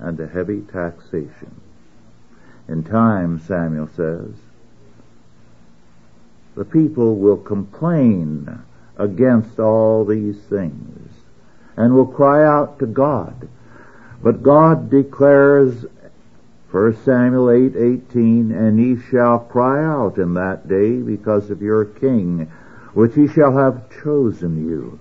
and 0.00 0.18
a 0.18 0.26
heavy 0.26 0.62
taxation. 0.62 1.60
In 2.66 2.82
time, 2.82 3.40
Samuel 3.46 3.88
says, 3.94 4.34
the 6.56 6.64
people 6.64 7.14
will 7.14 7.36
complain 7.36 8.58
against 8.96 9.60
all 9.60 10.04
these 10.04 10.40
things. 10.50 11.12
and 11.76 11.94
will 11.94 12.06
cry 12.06 12.44
out 12.44 12.80
to 12.80 12.86
God. 12.86 13.48
But 14.20 14.42
God 14.42 14.90
declares 14.90 15.86
1 16.72 16.96
Samuel 17.04 17.50
8:18, 17.50 18.50
and 18.50 18.80
ye 18.80 18.96
shall 18.96 19.40
cry 19.40 19.84
out 19.84 20.16
in 20.16 20.32
that 20.32 20.66
day 20.66 21.02
because 21.02 21.50
of 21.50 21.60
your 21.60 21.84
king, 21.84 22.48
which 22.94 23.14
he 23.14 23.26
shall 23.26 23.52
have 23.52 23.90
chosen 24.02 24.66
you, 24.66 24.98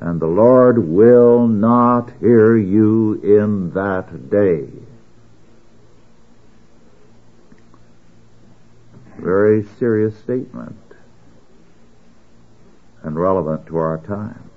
and 0.00 0.20
the 0.20 0.28
Lord 0.28 0.78
will 0.78 1.48
not 1.48 2.12
hear 2.20 2.56
you 2.56 3.14
in 3.24 3.72
that 3.72 4.30
day. 4.30 4.68
Very 9.18 9.64
serious 9.64 10.16
statement 10.16 10.76
and 13.02 13.18
relevant 13.18 13.66
to 13.66 13.76
our 13.78 13.98
time. 13.98 14.49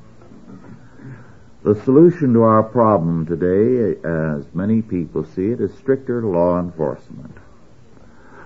The 1.64 1.82
solution 1.84 2.34
to 2.34 2.44
our 2.44 2.62
problem 2.62 3.26
today, 3.26 3.98
as 4.04 4.44
many 4.54 4.82
people 4.82 5.24
see 5.24 5.52
it, 5.52 5.62
is 5.62 5.74
stricter 5.76 6.22
law 6.22 6.60
enforcement. 6.60 7.38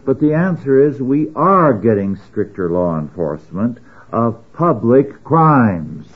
But 0.06 0.20
the 0.20 0.36
answer 0.36 0.80
is 0.80 1.02
we 1.02 1.32
are 1.36 1.74
getting 1.74 2.16
stricter 2.16 2.70
law 2.70 3.00
enforcement 3.00 3.80
of 4.12 4.42
public 4.54 5.24
crimes, 5.24 6.08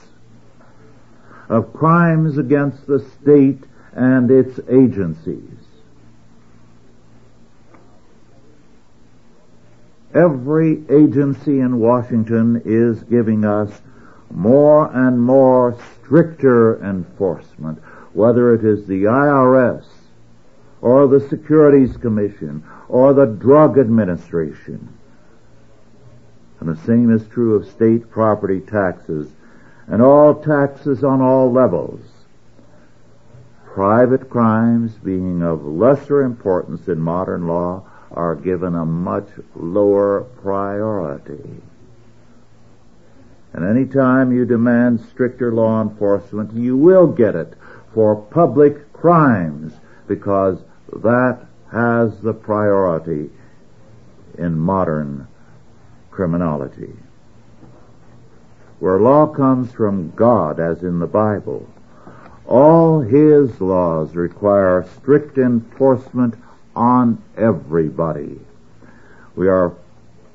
of 1.49 1.73
crimes 1.73 2.37
against 2.37 2.85
the 2.85 2.99
state 2.99 3.63
and 3.93 4.29
its 4.29 4.59
agencies. 4.69 5.57
Every 10.13 10.83
agency 10.87 11.59
in 11.61 11.79
Washington 11.79 12.61
is 12.63 13.01
giving 13.03 13.43
us 13.43 13.81
more 14.33 14.89
and 14.93 15.21
more 15.21 15.77
stricter 16.01 16.83
enforcement, 16.83 17.79
whether 18.13 18.53
it 18.53 18.63
is 18.63 18.85
the 18.85 19.03
IRS 19.03 19.85
or 20.81 21.07
the 21.07 21.27
Securities 21.29 21.97
Commission 21.97 22.63
or 22.89 23.13
the 23.13 23.25
Drug 23.25 23.77
Administration. 23.77 24.97
And 26.59 26.69
the 26.69 26.81
same 26.85 27.11
is 27.11 27.27
true 27.27 27.55
of 27.55 27.67
state 27.67 28.09
property 28.09 28.59
taxes 28.59 29.31
and 29.87 30.01
all 30.01 30.35
taxes 30.35 31.03
on 31.03 31.21
all 31.21 31.51
levels. 31.51 32.01
Private 33.65 34.29
crimes 34.29 34.93
being 35.03 35.41
of 35.41 35.65
lesser 35.65 36.21
importance 36.21 36.87
in 36.87 36.99
modern 36.99 37.47
law 37.47 37.83
are 38.11 38.35
given 38.35 38.75
a 38.75 38.85
much 38.85 39.29
lower 39.55 40.21
priority. 40.41 41.61
And 43.53 43.65
any 43.65 43.85
time 43.85 44.31
you 44.31 44.45
demand 44.45 45.01
stricter 45.01 45.51
law 45.51 45.81
enforcement, 45.81 46.53
you 46.53 46.77
will 46.77 47.07
get 47.07 47.35
it 47.35 47.53
for 47.93 48.15
public 48.15 48.93
crimes 48.93 49.73
because 50.07 50.59
that 50.93 51.39
has 51.71 52.19
the 52.21 52.33
priority 52.33 53.29
in 54.37 54.57
modern 54.57 55.27
criminology. 56.11 56.93
Where 58.79 58.99
law 58.99 59.27
comes 59.27 59.71
from 59.71 60.11
God, 60.11 60.59
as 60.59 60.81
in 60.83 60.99
the 60.99 61.07
Bible, 61.07 61.69
all 62.47 63.01
His 63.01 63.61
laws 63.61 64.15
require 64.15 64.85
strict 64.97 65.37
enforcement 65.37 66.35
on 66.75 67.21
everybody. 67.37 68.39
We 69.35 69.47
are 69.47 69.73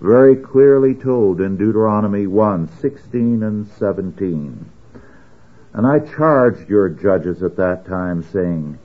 very 0.01 0.37
clearly 0.37 0.95
told 0.95 1.41
in 1.41 1.57
Deuteronomy 1.57 2.27
1, 2.27 2.69
16 2.81 3.43
and 3.43 3.67
17. 3.67 4.71
And 5.73 5.87
I 5.87 6.01
charged 6.01 6.69
your 6.69 6.89
judges 6.89 7.43
at 7.43 7.57
that 7.57 7.87
time 7.87 8.23
saying, 8.23 8.79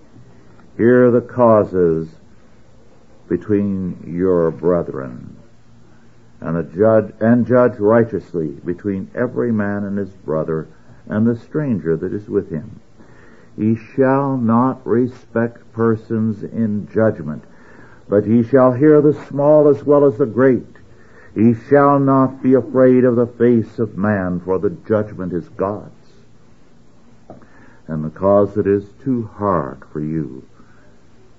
Hear 0.78 1.12
the 1.12 1.22
causes 1.22 2.10
between 3.28 4.04
your 4.06 4.52
brethren, 4.52 5.38
and 6.40 6.58
a 6.58 6.64
judge 6.64 7.14
and 7.20 7.46
judge 7.46 7.78
righteously 7.78 8.50
between 8.66 9.12
every 9.14 9.52
man 9.52 9.84
and 9.84 9.98
his 9.98 10.10
brother 10.10 10.68
and 11.08 11.28
the 11.28 11.38
stranger 11.38 11.96
that 11.98 12.14
is 12.14 12.28
with 12.28 12.50
him. 12.50 12.80
He 13.58 13.76
shall 13.76 14.38
not 14.38 14.86
respect 14.88 15.72
persons 15.74 16.44
in 16.44 16.90
judgment, 16.94 17.44
but 18.08 18.26
he 18.26 18.44
shall 18.44 18.74
hear 18.74 19.02
the 19.02 19.14
small 19.28 19.68
as 19.68 19.84
well 19.84 20.06
as 20.06 20.18
the 20.18 20.26
great 20.26 20.81
he 21.34 21.54
shall 21.70 22.00
not 22.00 22.44
be 22.44 22.54
afraid 22.54 23.04
of 23.04 23.16
the 23.16 23.28
face 23.28 23.80
of 23.80 23.98
man, 23.98 24.40
for 24.42 24.60
the 24.60 24.70
judgment 24.70 25.34
is 25.34 25.48
God's. 25.50 25.92
And 27.88 28.04
because 28.04 28.58
it 28.58 28.68
is 28.68 28.86
too 29.04 29.28
hard 29.36 29.84
for 29.92 30.02
you, 30.02 30.48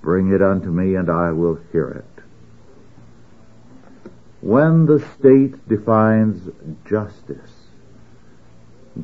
bring 0.00 0.32
it 0.32 0.42
unto 0.42 0.70
me 0.70 0.94
and 0.94 1.10
I 1.10 1.32
will 1.32 1.58
hear 1.72 1.88
it. 1.88 2.04
When 4.40 4.86
the 4.86 4.98
state 4.98 5.68
defines 5.68 6.48
justice, 6.84 7.52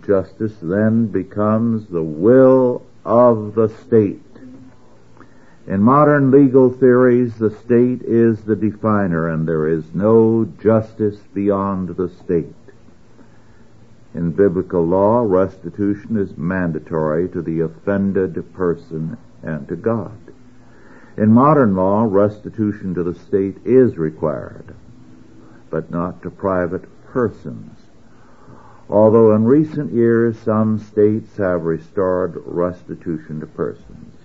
justice 0.04 0.56
then 0.60 1.06
becomes 1.06 1.86
the 1.86 2.02
will 2.02 2.82
of 3.04 3.54
the 3.54 3.68
state. 3.68 4.27
In 5.68 5.82
modern 5.82 6.30
legal 6.30 6.70
theories, 6.70 7.36
the 7.36 7.50
state 7.50 8.00
is 8.00 8.40
the 8.40 8.56
definer 8.56 9.28
and 9.28 9.46
there 9.46 9.68
is 9.68 9.94
no 9.94 10.46
justice 10.62 11.18
beyond 11.34 11.90
the 11.90 12.08
state. 12.08 12.54
In 14.14 14.32
biblical 14.32 14.82
law, 14.82 15.20
restitution 15.20 16.16
is 16.16 16.38
mandatory 16.38 17.28
to 17.28 17.42
the 17.42 17.60
offended 17.60 18.50
person 18.54 19.18
and 19.42 19.68
to 19.68 19.76
God. 19.76 20.16
In 21.18 21.34
modern 21.34 21.76
law, 21.76 22.06
restitution 22.08 22.94
to 22.94 23.02
the 23.02 23.14
state 23.14 23.58
is 23.66 23.98
required, 23.98 24.74
but 25.68 25.90
not 25.90 26.22
to 26.22 26.30
private 26.30 26.86
persons. 27.04 27.76
Although 28.88 29.34
in 29.34 29.44
recent 29.44 29.92
years 29.92 30.38
some 30.38 30.78
states 30.78 31.36
have 31.36 31.64
restored 31.64 32.40
restitution 32.46 33.40
to 33.40 33.46
persons 33.46 34.17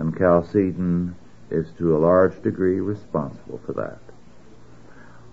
and 0.00 0.16
Chalcedon 0.16 1.14
is 1.50 1.70
to 1.78 1.94
a 1.94 1.98
large 1.98 2.42
degree 2.42 2.80
responsible 2.80 3.60
for 3.66 3.74
that. 3.74 3.98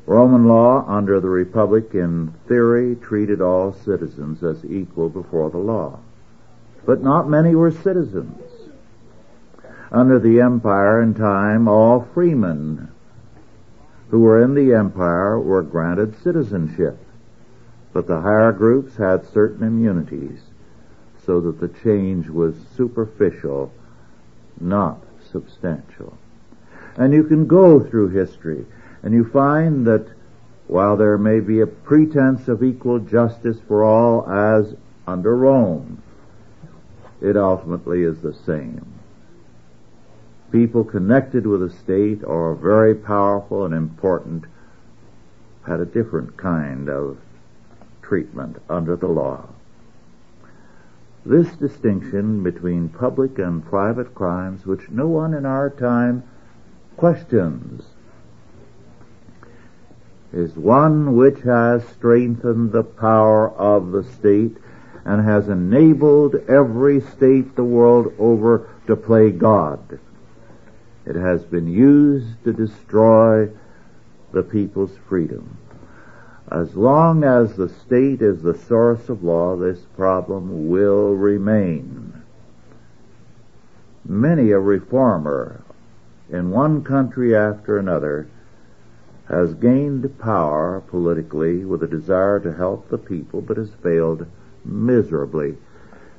Roman 0.06 0.47
law 0.47 0.86
under 0.88 1.19
the 1.19 1.30
Republic 1.30 1.93
in 1.93 2.34
theory 2.47 2.95
treated 2.95 3.41
all 3.41 3.73
citizens 3.73 4.43
as 4.43 4.65
equal 4.65 5.10
before 5.10 5.49
the 5.49 5.58
law. 5.58 5.99
But 6.86 7.01
not 7.01 7.30
many 7.30 7.56
were 7.56 7.71
citizens. 7.71 8.41
Under 9.89 10.19
the 10.19 10.41
empire 10.41 11.01
in 11.01 11.13
time, 11.13 11.67
all 11.67 12.08
freemen 12.13 12.89
who 14.10 14.19
were 14.19 14.41
in 14.41 14.53
the 14.53 14.73
empire 14.73 15.39
were 15.39 15.62
granted 15.62 16.21
citizenship. 16.21 16.97
But 17.93 18.08
the 18.08 18.21
higher 18.21 18.51
groups 18.51 18.97
had 18.97 19.25
certain 19.25 19.65
immunities 19.65 20.41
so 21.25 21.39
that 21.41 21.60
the 21.60 21.69
change 21.69 22.27
was 22.27 22.56
superficial 22.75 23.71
not 24.60 25.04
substantial. 25.32 26.17
And 26.96 27.13
you 27.13 27.24
can 27.24 27.48
go 27.48 27.80
through 27.80 28.10
history 28.10 28.65
and 29.04 29.13
you 29.13 29.26
find 29.26 29.86
that 29.88 30.08
while 30.67 30.98
there 30.98 31.17
may 31.17 31.39
be 31.39 31.62
a 31.62 31.67
pretense 31.67 32.48
of 32.48 32.63
equal 32.63 33.00
justice 33.00 33.58
for 33.67 33.84
all 33.84 34.28
as 34.30 34.76
under 35.06 35.36
Rome, 35.36 36.02
it 37.22 37.38
ultimately 37.38 38.04
is 38.04 38.22
the 38.22 38.34
same. 38.34 38.86
People 40.52 40.84
connected 40.84 41.46
with 41.46 41.63
a 41.63 41.70
state 41.70 42.24
or 42.24 42.56
very 42.56 42.96
powerful 42.96 43.65
and 43.65 43.74
important 43.74 44.46
had 45.65 45.80
a 45.80 45.86
different 45.86 46.38
kind 46.38 46.89
of 46.89 47.17
treatment 48.02 48.58
under 48.70 48.96
the 48.96 49.08
law. 49.08 49.48
This 51.28 51.58
distinction 51.58 52.42
between 52.42 52.88
public 52.88 53.38
and 53.38 53.66
private 53.66 54.16
crimes, 54.16 54.66
which 54.66 54.90
no 54.90 55.10
one 55.10 55.34
in 55.34 55.46
our 55.46 55.70
time 55.70 56.24
questions, 56.96 57.84
is 60.32 60.56
one 60.56 61.18
which 61.18 61.42
has 61.42 61.86
strengthened 61.90 62.72
the 62.72 62.84
power 62.84 63.50
of 63.50 63.92
the 63.92 64.06
state 64.06 64.56
and 65.04 65.26
has 65.26 65.50
enabled 65.50 66.36
every 66.48 67.02
state 67.02 67.58
the 67.58 67.63
world 67.66 68.13
over 68.18 68.70
to 68.88 68.96
play 68.96 69.30
God. 69.30 70.00
It 71.06 71.18
has 71.18 71.44
been 71.44 71.68
used 71.68 72.42
to 72.46 72.54
destroy 72.54 73.50
the 74.32 74.44
people's 74.44 74.98
freedom. 75.10 75.58
As 76.49 76.75
long 76.75 77.23
as 77.23 77.55
the 77.55 77.67
state 77.67 78.21
is 78.21 78.41
the 78.41 78.57
source 78.57 79.10
of 79.10 79.23
law, 79.23 79.55
this 79.57 79.79
problem 79.97 80.69
will 80.69 81.13
remain. 81.13 82.13
Many 84.05 84.51
a 84.51 84.60
reformer 84.60 85.62
in 86.29 86.51
one 86.51 86.83
country 86.83 87.36
after 87.36 87.77
another 87.77 88.27
has 89.27 89.53
gained 89.55 90.17
power 90.19 90.81
politically 90.88 91.65
with 91.65 91.83
a 91.83 91.88
desire 91.88 92.39
to 92.39 92.53
help 92.53 92.88
the 92.88 92.97
people, 92.97 93.41
but 93.41 93.57
has 93.57 93.71
failed 93.83 94.25
miserably 94.63 95.57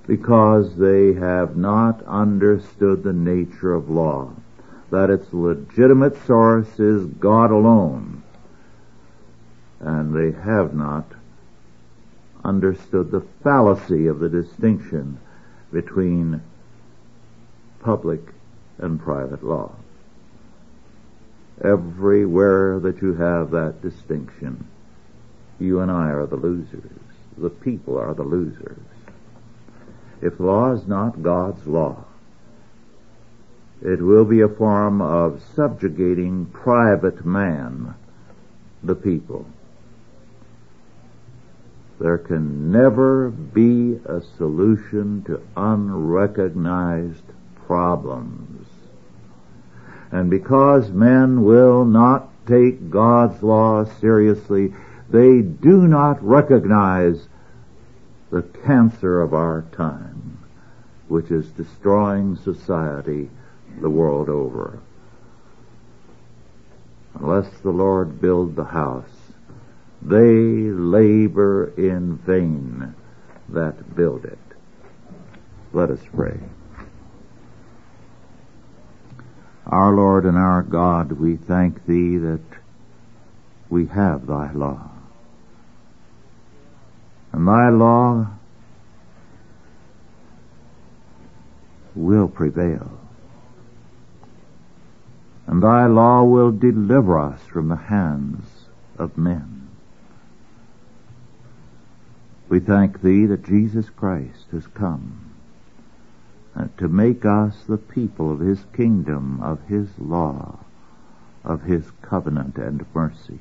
because 0.06 0.76
they 0.76 1.14
have 1.14 1.56
not 1.56 2.02
understood 2.04 3.02
the 3.02 3.12
nature 3.12 3.72
of 3.72 3.88
law, 3.88 4.30
that 4.90 5.10
its 5.10 5.32
legitimate 5.32 6.16
source 6.26 6.78
is 6.78 7.06
God 7.06 7.50
alone, 7.50 8.22
and 9.80 10.14
they 10.14 10.38
have 10.38 10.74
not 10.74 11.06
understood 12.44 13.10
the 13.10 13.26
fallacy 13.42 14.06
of 14.06 14.18
the 14.18 14.28
distinction 14.28 15.18
between 15.72 16.42
public 17.80 18.20
and 18.78 19.00
private 19.00 19.44
law. 19.44 19.74
Everywhere 21.62 22.78
that 22.80 23.02
you 23.02 23.14
have 23.14 23.50
that 23.50 23.82
distinction, 23.82 24.66
you 25.58 25.80
and 25.80 25.90
I 25.90 26.10
are 26.10 26.26
the 26.26 26.36
losers. 26.36 26.90
The 27.36 27.50
people 27.50 27.98
are 27.98 28.14
the 28.14 28.22
losers. 28.22 28.78
If 30.20 30.40
law 30.40 30.72
is 30.72 30.86
not 30.86 31.22
God's 31.22 31.66
law, 31.66 32.04
it 33.80 34.02
will 34.02 34.24
be 34.24 34.40
a 34.40 34.48
form 34.48 35.00
of 35.00 35.42
subjugating 35.54 36.46
private 36.46 37.24
man, 37.24 37.94
the 38.82 38.96
people. 38.96 39.46
There 42.00 42.18
can 42.18 42.70
never 42.70 43.30
be 43.30 43.98
a 44.04 44.20
solution 44.36 45.24
to 45.24 45.40
unrecognized 45.56 47.24
problems. 47.66 48.66
And 50.12 50.30
because 50.30 50.90
men 50.90 51.42
will 51.42 51.84
not 51.84 52.28
take 52.46 52.90
God's 52.90 53.42
law 53.42 53.84
seriously, 53.84 54.72
they 55.10 55.42
do 55.42 55.86
not 55.88 56.22
recognize 56.24 57.28
the 58.30 58.42
cancer 58.42 59.20
of 59.20 59.34
our 59.34 59.64
time, 59.72 60.38
which 61.08 61.30
is 61.30 61.48
destroying 61.50 62.36
society 62.36 63.28
the 63.80 63.90
world 63.90 64.28
over. 64.28 64.78
Unless 67.14 67.48
the 67.60 67.70
Lord 67.70 68.20
build 68.20 68.54
the 68.54 68.64
house, 68.64 69.17
they 70.02 70.70
labor 70.70 71.72
in 71.76 72.16
vain 72.18 72.94
that 73.48 73.96
build 73.96 74.24
it. 74.24 74.38
Let 75.72 75.90
us 75.90 76.00
pray. 76.14 76.38
Our 79.66 79.92
Lord 79.92 80.24
and 80.24 80.36
our 80.36 80.62
God, 80.62 81.12
we 81.12 81.36
thank 81.36 81.84
Thee 81.86 82.16
that 82.16 82.40
we 83.68 83.86
have 83.86 84.26
Thy 84.26 84.52
law. 84.52 84.90
And 87.32 87.46
Thy 87.46 87.68
law 87.68 88.28
will 91.94 92.28
prevail. 92.28 92.98
And 95.46 95.62
Thy 95.62 95.86
law 95.86 96.22
will 96.22 96.50
deliver 96.50 97.18
us 97.18 97.40
from 97.42 97.68
the 97.68 97.76
hands 97.76 98.68
of 98.98 99.18
men. 99.18 99.67
We 102.48 102.60
thank 102.60 103.02
Thee 103.02 103.26
that 103.26 103.44
Jesus 103.44 103.90
Christ 103.90 104.46
has 104.52 104.66
come 104.68 105.34
uh, 106.56 106.68
to 106.78 106.88
make 106.88 107.24
us 107.24 107.56
the 107.68 107.76
people 107.76 108.32
of 108.32 108.40
his 108.40 108.64
kingdom, 108.74 109.40
of 109.42 109.60
his 109.68 109.88
law, 109.98 110.58
of 111.44 111.62
his 111.62 111.84
covenant 112.00 112.56
and 112.56 112.86
mercy. 112.94 113.38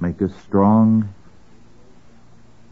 Make 0.00 0.22
us 0.22 0.32
strong 0.36 1.12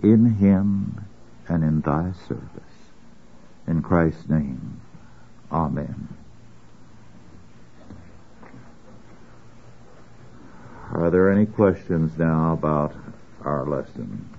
in 0.03 0.37
him 0.37 1.05
and 1.49 1.65
in 1.65 1.81
thy 1.81 2.13
service. 2.29 2.63
In 3.67 3.83
Christ's 3.83 4.29
name, 4.29 4.81
Amen. 5.51 6.09
Are 10.93 11.11
there 11.11 11.31
any 11.31 11.47
questions 11.47 12.17
now 12.17 12.53
about 12.53 12.95
our 13.45 13.67
lesson? 13.67 14.36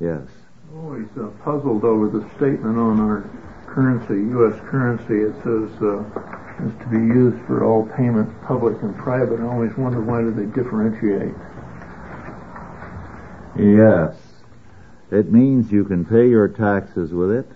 Yes. 0.00 0.22
Always 0.74 1.08
uh, 1.20 1.28
puzzled 1.42 1.84
over 1.84 2.08
the 2.08 2.28
statement 2.36 2.78
on 2.78 3.00
our 3.00 3.28
currency, 3.66 4.14
U.S. 4.32 4.58
currency. 4.70 5.14
It 5.14 5.34
says 5.42 5.82
uh, 5.82 6.04
is 6.64 6.72
to 6.80 6.86
be 6.90 6.98
used 6.98 7.38
for 7.46 7.64
all 7.64 7.86
payment, 7.96 8.28
public 8.42 8.80
and 8.82 8.96
private. 8.96 9.40
I 9.40 9.44
always 9.44 9.76
wonder 9.76 10.00
why 10.00 10.20
do 10.20 10.32
they 10.32 10.46
differentiate? 10.46 11.34
Yes. 13.56 14.16
It 15.10 15.32
means 15.32 15.72
you 15.72 15.84
can 15.84 16.04
pay 16.04 16.28
your 16.28 16.48
taxes 16.48 17.12
with 17.12 17.30
it, 17.30 17.50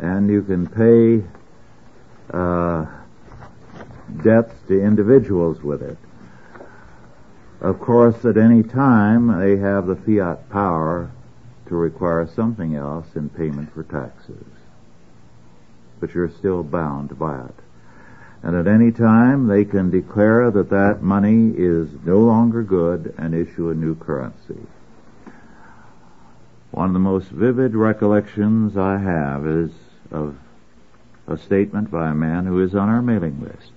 and 0.00 0.28
you 0.28 0.42
can 0.42 0.66
pay 0.66 1.24
uh, 2.36 2.86
debts 4.22 4.54
to 4.68 4.82
individuals 4.82 5.62
with 5.62 5.82
it. 5.82 5.98
Of 7.60 7.78
course, 7.78 8.24
at 8.24 8.36
any 8.36 8.62
time, 8.62 9.38
they 9.38 9.56
have 9.58 9.86
the 9.86 9.94
fiat 9.94 10.50
power 10.50 11.10
to 11.72 11.76
require 11.76 12.28
something 12.36 12.76
else 12.76 13.06
in 13.16 13.30
payment 13.30 13.72
for 13.72 13.82
taxes. 13.82 14.44
But 16.00 16.12
you're 16.12 16.28
still 16.28 16.62
bound 16.62 17.18
by 17.18 17.46
it. 17.46 17.54
And 18.42 18.54
at 18.54 18.66
any 18.66 18.92
time 18.92 19.46
they 19.46 19.64
can 19.64 19.88
declare 19.88 20.50
that 20.50 20.68
that 20.68 21.00
money 21.00 21.54
is 21.56 21.88
no 22.04 22.18
longer 22.18 22.62
good 22.62 23.14
and 23.16 23.34
issue 23.34 23.70
a 23.70 23.74
new 23.74 23.94
currency. 23.94 24.66
One 26.72 26.88
of 26.88 26.92
the 26.92 26.98
most 26.98 27.28
vivid 27.28 27.74
recollections 27.74 28.76
I 28.76 28.98
have 28.98 29.46
is 29.46 29.70
of 30.10 30.36
a 31.26 31.38
statement 31.38 31.90
by 31.90 32.10
a 32.10 32.14
man 32.14 32.44
who 32.44 32.60
is 32.60 32.74
on 32.74 32.90
our 32.90 33.00
mailing 33.00 33.40
list, 33.40 33.72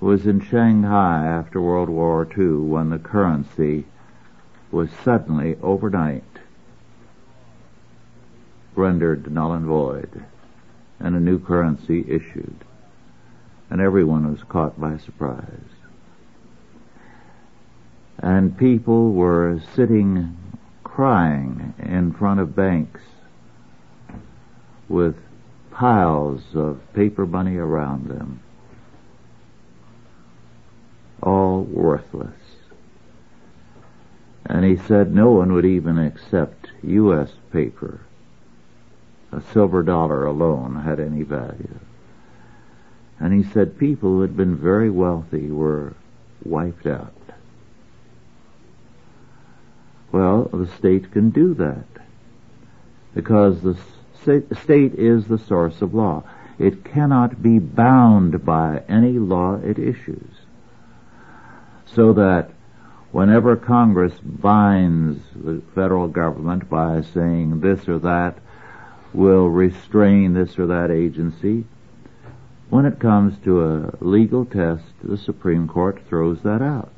who 0.00 0.06
was 0.06 0.26
in 0.26 0.40
Shanghai 0.40 1.26
after 1.26 1.60
World 1.60 1.90
War 1.90 2.26
II 2.26 2.60
when 2.60 2.88
the 2.88 2.98
currency 2.98 3.84
was 4.70 4.88
suddenly 5.04 5.58
overnight 5.62 6.24
rendered 8.78 9.30
null 9.30 9.52
and 9.52 9.66
void, 9.66 10.24
and 11.00 11.16
a 11.16 11.20
new 11.20 11.38
currency 11.38 12.04
issued. 12.08 12.64
And 13.68 13.80
everyone 13.80 14.30
was 14.30 14.42
caught 14.44 14.80
by 14.80 14.96
surprise. 14.98 15.68
And 18.18 18.56
people 18.56 19.12
were 19.12 19.60
sitting 19.74 20.36
crying 20.84 21.74
in 21.78 22.12
front 22.12 22.40
of 22.40 22.56
banks 22.56 23.00
with 24.88 25.16
piles 25.70 26.42
of 26.54 26.80
paper 26.94 27.26
money 27.26 27.56
around 27.56 28.08
them, 28.08 28.40
all 31.22 31.62
worthless. 31.62 32.30
And 34.46 34.64
he 34.64 34.76
said 34.76 35.14
no 35.14 35.30
one 35.30 35.52
would 35.52 35.66
even 35.66 35.98
accept 35.98 36.70
U.S. 36.82 37.30
paper 37.52 38.00
a 39.32 39.42
silver 39.52 39.82
dollar 39.82 40.24
alone 40.24 40.76
had 40.76 41.00
any 41.00 41.22
value. 41.22 41.78
And 43.20 43.32
he 43.32 43.50
said 43.50 43.78
people 43.78 44.10
who 44.10 44.20
had 44.22 44.36
been 44.36 44.56
very 44.56 44.90
wealthy 44.90 45.50
were 45.50 45.94
wiped 46.44 46.86
out. 46.86 47.12
Well, 50.12 50.44
the 50.52 50.68
state 50.78 51.12
can 51.12 51.30
do 51.30 51.54
that 51.54 51.84
because 53.14 53.60
the 53.60 53.76
state 54.24 54.94
is 54.94 55.26
the 55.26 55.38
source 55.38 55.82
of 55.82 55.94
law. 55.94 56.22
It 56.58 56.84
cannot 56.84 57.42
be 57.42 57.58
bound 57.58 58.44
by 58.44 58.82
any 58.88 59.18
law 59.18 59.56
it 59.56 59.78
issues. 59.78 60.30
So 61.86 62.12
that 62.14 62.50
whenever 63.12 63.56
Congress 63.56 64.14
binds 64.20 65.22
the 65.34 65.62
federal 65.74 66.08
government 66.08 66.68
by 66.68 67.02
saying 67.02 67.60
this 67.60 67.88
or 67.88 67.98
that 68.00 68.38
will 69.12 69.48
restrain 69.48 70.34
this 70.34 70.58
or 70.58 70.66
that 70.66 70.90
agency. 70.90 71.64
When 72.70 72.84
it 72.84 73.00
comes 73.00 73.38
to 73.44 73.64
a 73.64 73.92
legal 74.00 74.44
test, 74.44 74.84
the 75.02 75.16
Supreme 75.16 75.66
Court 75.68 76.00
throws 76.08 76.42
that 76.42 76.60
out. 76.60 76.92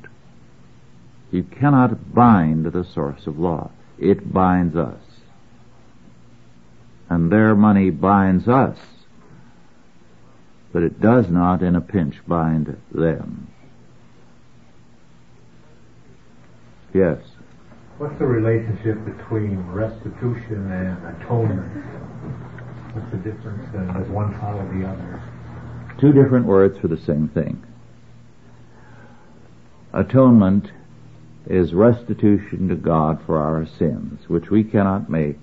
You 1.31 1.43
cannot 1.43 2.13
bind 2.13 2.65
the 2.65 2.83
source 2.83 3.25
of 3.25 3.39
law. 3.39 3.71
It 3.97 4.33
binds 4.33 4.75
us. 4.75 4.99
And 7.09 7.31
their 7.31 7.55
money 7.55 7.89
binds 7.89 8.47
us. 8.47 8.77
But 10.73 10.83
it 10.83 11.01
does 11.01 11.29
not 11.29 11.61
in 11.61 11.75
a 11.75 11.81
pinch 11.81 12.15
bind 12.27 12.81
them. 12.91 13.47
Yes. 16.93 17.19
What's 18.01 18.17
the 18.17 18.25
relationship 18.25 18.97
between 19.05 19.59
restitution 19.67 20.71
and 20.71 21.21
atonement? 21.21 21.85
What's 22.95 23.11
the 23.11 23.17
difference? 23.17 23.63
And 23.75 23.93
does 23.93 24.07
one 24.09 24.33
follow 24.39 24.65
the 24.73 24.87
other? 24.87 25.21
Two 25.99 26.11
different 26.11 26.47
words 26.47 26.79
for 26.79 26.87
the 26.87 26.97
same 26.97 27.27
thing. 27.27 27.63
Atonement 29.93 30.71
is 31.45 31.75
restitution 31.75 32.69
to 32.69 32.75
God 32.75 33.21
for 33.27 33.37
our 33.37 33.67
sins, 33.67 34.27
which 34.27 34.49
we 34.49 34.63
cannot 34.63 35.07
make, 35.07 35.37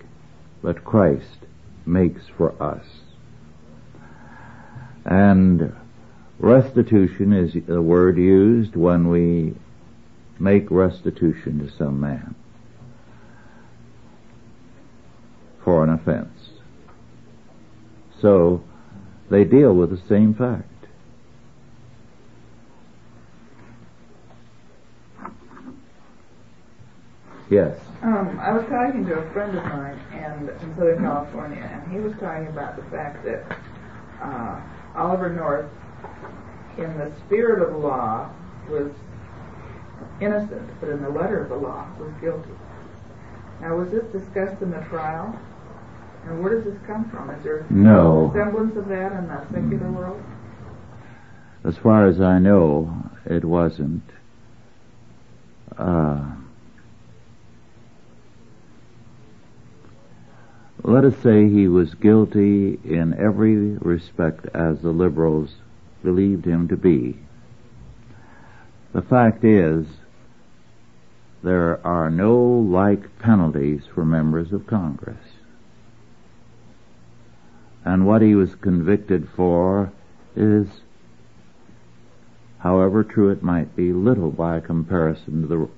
but 0.60 0.84
Christ 0.84 1.46
makes 1.86 2.22
for 2.36 2.60
us. 2.60 2.84
And 5.04 5.76
restitution 6.40 7.32
is 7.32 7.52
the 7.68 7.80
word 7.80 8.18
used 8.18 8.74
when 8.74 9.10
we 9.10 9.54
make 10.40 10.68
restitution 10.72 11.64
to 11.64 11.72
some 11.78 12.00
man 12.00 12.34
for 15.68 15.85
an 15.85 15.90
offense. 15.90 16.48
So 18.22 18.64
they 19.28 19.44
deal 19.44 19.74
with 19.74 19.90
the 19.90 20.00
same 20.09 20.33
fact. 20.33 20.64
Yes. 27.50 27.78
Um, 28.02 28.38
I 28.40 28.52
was 28.52 28.66
talking 28.70 29.04
to 29.09 29.18
a 29.18 29.31
friend 29.33 29.59
of 29.59 29.64
mine 29.64 29.98
and 30.12 30.48
in 30.48 30.74
Southern 30.74 31.02
California, 31.02 31.61
and 31.61 31.92
he 31.92 32.00
was 32.00 32.14
talking 32.14 32.46
about 32.46 32.76
the 32.76 32.90
fact 32.90 33.22
that 33.26 33.59
uh, 34.22 34.62
Oliver 34.96 35.28
North, 35.28 35.70
in 36.78 36.96
the 36.96 37.12
spirit 37.26 37.68
of 37.68 37.76
law, 37.76 38.31
was 38.70 38.90
innocent, 40.22 40.66
but 40.81 40.88
in 40.88 41.02
the 41.02 41.11
letter 41.11 41.42
of 41.42 41.50
the 41.50 41.57
law, 41.57 41.87
was 41.98 42.11
guilty. 42.22 42.57
Now, 43.61 43.76
was 43.76 43.90
this 43.90 44.04
discussed 44.07 44.62
in 44.62 44.70
the 44.70 44.81
trial? 44.88 45.38
And 46.28 46.42
where 46.42 46.54
does 46.54 46.64
this 46.64 46.78
come 46.86 47.08
from? 47.10 47.30
Is 47.30 47.42
there 47.42 47.64
No. 47.70 48.30
semblance 48.34 48.76
of 48.76 48.88
that 48.88 49.12
in 49.12 49.28
the 49.28 49.40
secular 49.50 49.90
world? 49.90 50.20
As 51.64 51.76
far 51.78 52.06
as 52.06 52.20
I 52.20 52.38
know, 52.38 52.92
it 53.24 53.44
wasn't. 53.44 54.02
Uh, 55.76 56.20
let 60.82 61.04
us 61.04 61.16
say 61.18 61.48
he 61.48 61.68
was 61.68 61.94
guilty 61.94 62.78
in 62.84 63.14
every 63.14 63.56
respect 63.78 64.46
as 64.54 64.80
the 64.80 64.90
liberals 64.90 65.54
believed 66.02 66.44
him 66.44 66.68
to 66.68 66.76
be. 66.76 67.18
The 68.92 69.02
fact 69.02 69.44
is, 69.44 69.86
there 71.42 71.84
are 71.86 72.10
no 72.10 72.36
like 72.38 73.18
penalties 73.18 73.82
for 73.94 74.04
members 74.04 74.52
of 74.52 74.66
Congress. 74.66 75.27
And 77.84 78.06
what 78.06 78.22
he 78.22 78.34
was 78.34 78.54
convicted 78.54 79.28
for 79.34 79.92
is, 80.36 80.66
however 82.58 83.04
true 83.04 83.30
it 83.30 83.42
might 83.42 83.74
be, 83.76 83.92
little 83.92 84.30
by 84.30 84.60
comparison 84.60 85.42
to 85.42 85.48
the 85.48 85.68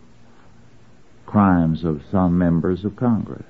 crimes 1.26 1.84
of 1.84 2.02
some 2.10 2.36
members 2.36 2.84
of 2.84 2.96
Congress. 2.96 3.44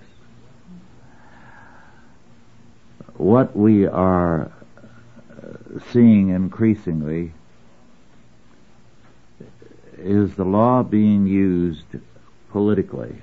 What 3.17 3.57
we 3.57 3.87
are 3.87 4.51
seeing 5.93 6.31
increasingly 6.31 7.33
is 9.99 10.35
the 10.35 10.45
law 10.45 10.83
being 10.83 11.27
used 11.27 11.85
politically 12.51 13.17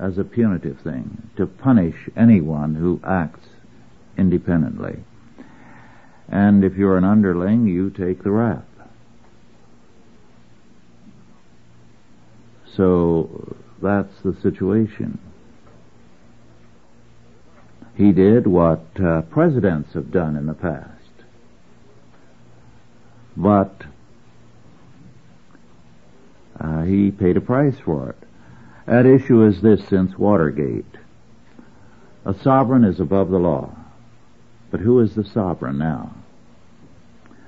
as 0.00 0.16
a 0.16 0.24
punitive 0.24 0.80
thing 0.80 1.30
to 1.36 1.46
punish 1.46 2.08
anyone 2.16 2.74
who 2.74 3.00
acts 3.06 3.46
independently. 4.16 5.04
And 6.28 6.64
if 6.64 6.76
you're 6.76 6.96
an 6.96 7.04
underling, 7.04 7.66
you 7.66 7.90
take 7.90 8.22
the 8.22 8.30
rap. 8.30 8.64
So 12.76 13.56
that's 13.82 14.14
the 14.24 14.36
situation. 14.40 15.18
He 17.94 18.12
did 18.12 18.46
what 18.46 18.86
uh, 18.98 19.22
presidents 19.22 19.92
have 19.92 20.10
done 20.10 20.36
in 20.36 20.46
the 20.46 20.54
past. 20.54 20.86
But 23.36 23.82
uh, 26.58 26.82
he 26.82 27.10
paid 27.10 27.36
a 27.36 27.40
price 27.40 27.76
for 27.84 28.10
it. 28.10 28.19
At 28.86 29.06
issue 29.06 29.44
is 29.44 29.60
this 29.60 29.84
since 29.88 30.18
Watergate. 30.18 30.96
A 32.24 32.34
sovereign 32.34 32.84
is 32.84 33.00
above 33.00 33.30
the 33.30 33.38
law. 33.38 33.74
But 34.70 34.80
who 34.80 35.00
is 35.00 35.14
the 35.14 35.24
sovereign 35.24 35.78
now? 35.78 36.14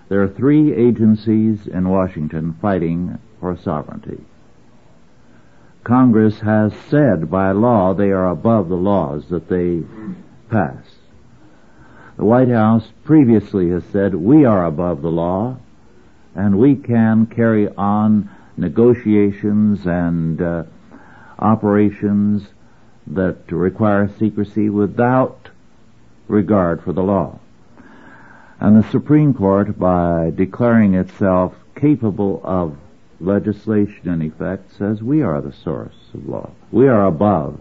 There 0.08 0.22
are 0.22 0.28
three 0.28 0.74
agencies 0.74 1.66
in 1.66 1.88
Washington 1.88 2.56
fighting 2.60 3.18
for 3.40 3.56
sovereignty. 3.56 4.24
Congress 5.84 6.40
has 6.40 6.72
said 6.88 7.30
by 7.30 7.50
law 7.52 7.94
they 7.94 8.10
are 8.10 8.28
above 8.28 8.68
the 8.68 8.76
laws 8.76 9.24
that 9.30 9.48
they 9.48 9.82
pass. 10.50 10.84
The 12.16 12.24
White 12.24 12.50
House 12.50 12.92
previously 13.04 13.70
has 13.70 13.84
said 13.84 14.14
we 14.14 14.44
are 14.44 14.66
above 14.66 15.02
the 15.02 15.10
law 15.10 15.56
and 16.34 16.58
we 16.58 16.76
can 16.76 17.26
carry 17.26 17.68
on 17.68 18.30
negotiations 18.56 19.86
and 19.86 20.40
uh, 20.40 20.62
operations 21.42 22.48
that 23.08 23.50
require 23.50 24.08
secrecy 24.18 24.70
without 24.70 25.48
regard 26.28 26.82
for 26.82 26.92
the 26.92 27.02
law. 27.02 27.38
And 28.60 28.76
the 28.76 28.88
Supreme 28.90 29.34
Court, 29.34 29.78
by 29.78 30.30
declaring 30.34 30.94
itself 30.94 31.54
capable 31.74 32.40
of 32.44 32.76
legislation 33.20 34.08
in 34.08 34.22
effect, 34.22 34.72
says 34.78 35.02
we 35.02 35.22
are 35.22 35.40
the 35.40 35.52
source 35.52 35.96
of 36.14 36.28
law. 36.28 36.50
We 36.70 36.86
are 36.88 37.06
above 37.06 37.60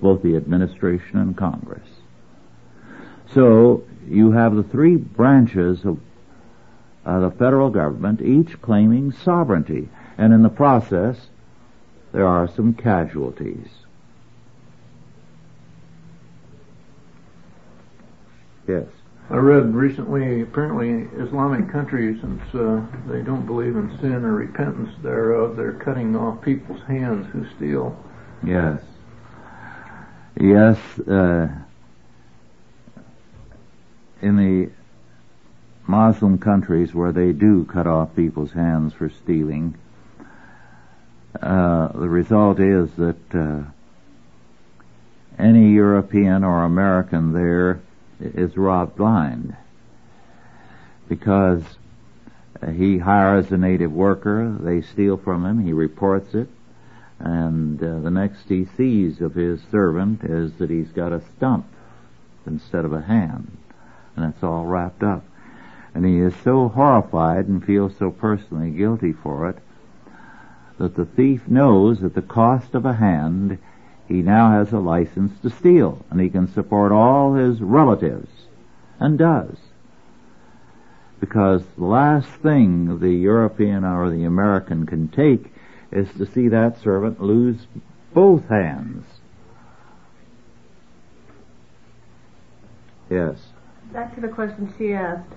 both 0.00 0.22
the 0.22 0.36
administration 0.36 1.18
and 1.18 1.36
Congress. 1.36 1.88
So 3.32 3.84
you 4.08 4.32
have 4.32 4.54
the 4.54 4.62
three 4.64 4.96
branches 4.96 5.84
of 5.84 5.98
uh, 7.06 7.20
the 7.20 7.30
federal 7.30 7.70
government, 7.70 8.20
each 8.20 8.60
claiming 8.60 9.12
sovereignty. 9.12 9.88
And 10.16 10.32
in 10.32 10.42
the 10.42 10.48
process, 10.48 11.16
there 12.14 12.28
are 12.28 12.46
some 12.46 12.72
casualties. 12.72 13.66
Yes. 18.68 18.86
I 19.30 19.36
read 19.36 19.74
recently, 19.74 20.42
apparently 20.42 21.08
Islamic 21.20 21.68
countries, 21.72 22.20
since 22.20 22.40
uh, 22.54 22.86
they 23.08 23.22
don't 23.22 23.46
believe 23.46 23.74
in 23.74 23.98
sin 24.00 24.24
or 24.24 24.32
repentance 24.32 24.90
thereof, 25.02 25.56
they're 25.56 25.72
cutting 25.72 26.14
off 26.14 26.40
people's 26.40 26.82
hands 26.82 27.26
who 27.32 27.44
steal. 27.56 27.96
Yes. 28.44 28.80
Yes, 30.40 30.78
uh, 31.00 31.48
in 34.22 34.36
the 34.36 34.70
Muslim 35.88 36.38
countries 36.38 36.94
where 36.94 37.10
they 37.10 37.32
do 37.32 37.64
cut 37.64 37.88
off 37.88 38.14
people's 38.14 38.52
hands 38.52 38.92
for 38.92 39.10
stealing, 39.10 39.76
uh, 41.40 41.88
the 41.88 42.08
result 42.08 42.60
is 42.60 42.90
that 42.96 43.34
uh, 43.34 43.62
any 45.38 45.72
European 45.72 46.44
or 46.44 46.64
American 46.64 47.32
there 47.32 47.80
is 48.20 48.56
robbed 48.56 48.96
blind 48.96 49.56
because 51.08 51.62
he 52.72 52.98
hires 52.98 53.50
a 53.50 53.56
native 53.56 53.92
worker, 53.92 54.56
they 54.60 54.80
steal 54.80 55.16
from 55.16 55.44
him, 55.44 55.64
he 55.64 55.72
reports 55.72 56.34
it, 56.34 56.48
and 57.18 57.82
uh, 57.82 57.98
the 58.00 58.10
next 58.10 58.48
he 58.48 58.66
sees 58.76 59.20
of 59.20 59.34
his 59.34 59.60
servant 59.70 60.22
is 60.24 60.52
that 60.54 60.70
he's 60.70 60.90
got 60.92 61.12
a 61.12 61.22
stump 61.36 61.66
instead 62.46 62.84
of 62.84 62.92
a 62.92 63.02
hand, 63.02 63.56
and 64.16 64.32
it's 64.32 64.42
all 64.42 64.64
wrapped 64.64 65.02
up. 65.02 65.24
And 65.94 66.04
he 66.04 66.18
is 66.18 66.34
so 66.42 66.68
horrified 66.68 67.46
and 67.46 67.64
feels 67.64 67.96
so 67.96 68.10
personally 68.10 68.70
guilty 68.70 69.12
for 69.12 69.48
it 69.48 69.58
that 70.78 70.96
the 70.96 71.04
thief 71.04 71.46
knows 71.46 72.02
at 72.02 72.14
the 72.14 72.22
cost 72.22 72.74
of 72.74 72.84
a 72.84 72.94
hand 72.94 73.58
he 74.06 74.22
now 74.22 74.50
has 74.50 74.72
a 74.72 74.78
license 74.78 75.32
to 75.40 75.50
steal 75.50 76.04
and 76.10 76.20
he 76.20 76.28
can 76.28 76.52
support 76.52 76.92
all 76.92 77.34
his 77.34 77.60
relatives 77.60 78.28
and 78.98 79.18
does 79.18 79.56
because 81.24 81.62
the 81.78 81.84
last 81.84 82.28
thing 82.42 82.98
the 82.98 83.12
European 83.12 83.82
or 83.82 84.10
the 84.10 84.24
American 84.24 84.84
can 84.84 85.08
take 85.08 85.52
is 85.90 86.06
to 86.18 86.26
see 86.26 86.48
that 86.48 86.78
servant 86.82 87.22
lose 87.22 87.66
both 88.12 88.46
hands. 88.48 89.06
Yes. 93.08 93.38
Back 93.92 94.14
to 94.16 94.20
the 94.20 94.28
question 94.28 94.74
she 94.76 94.92
asked. 94.92 95.30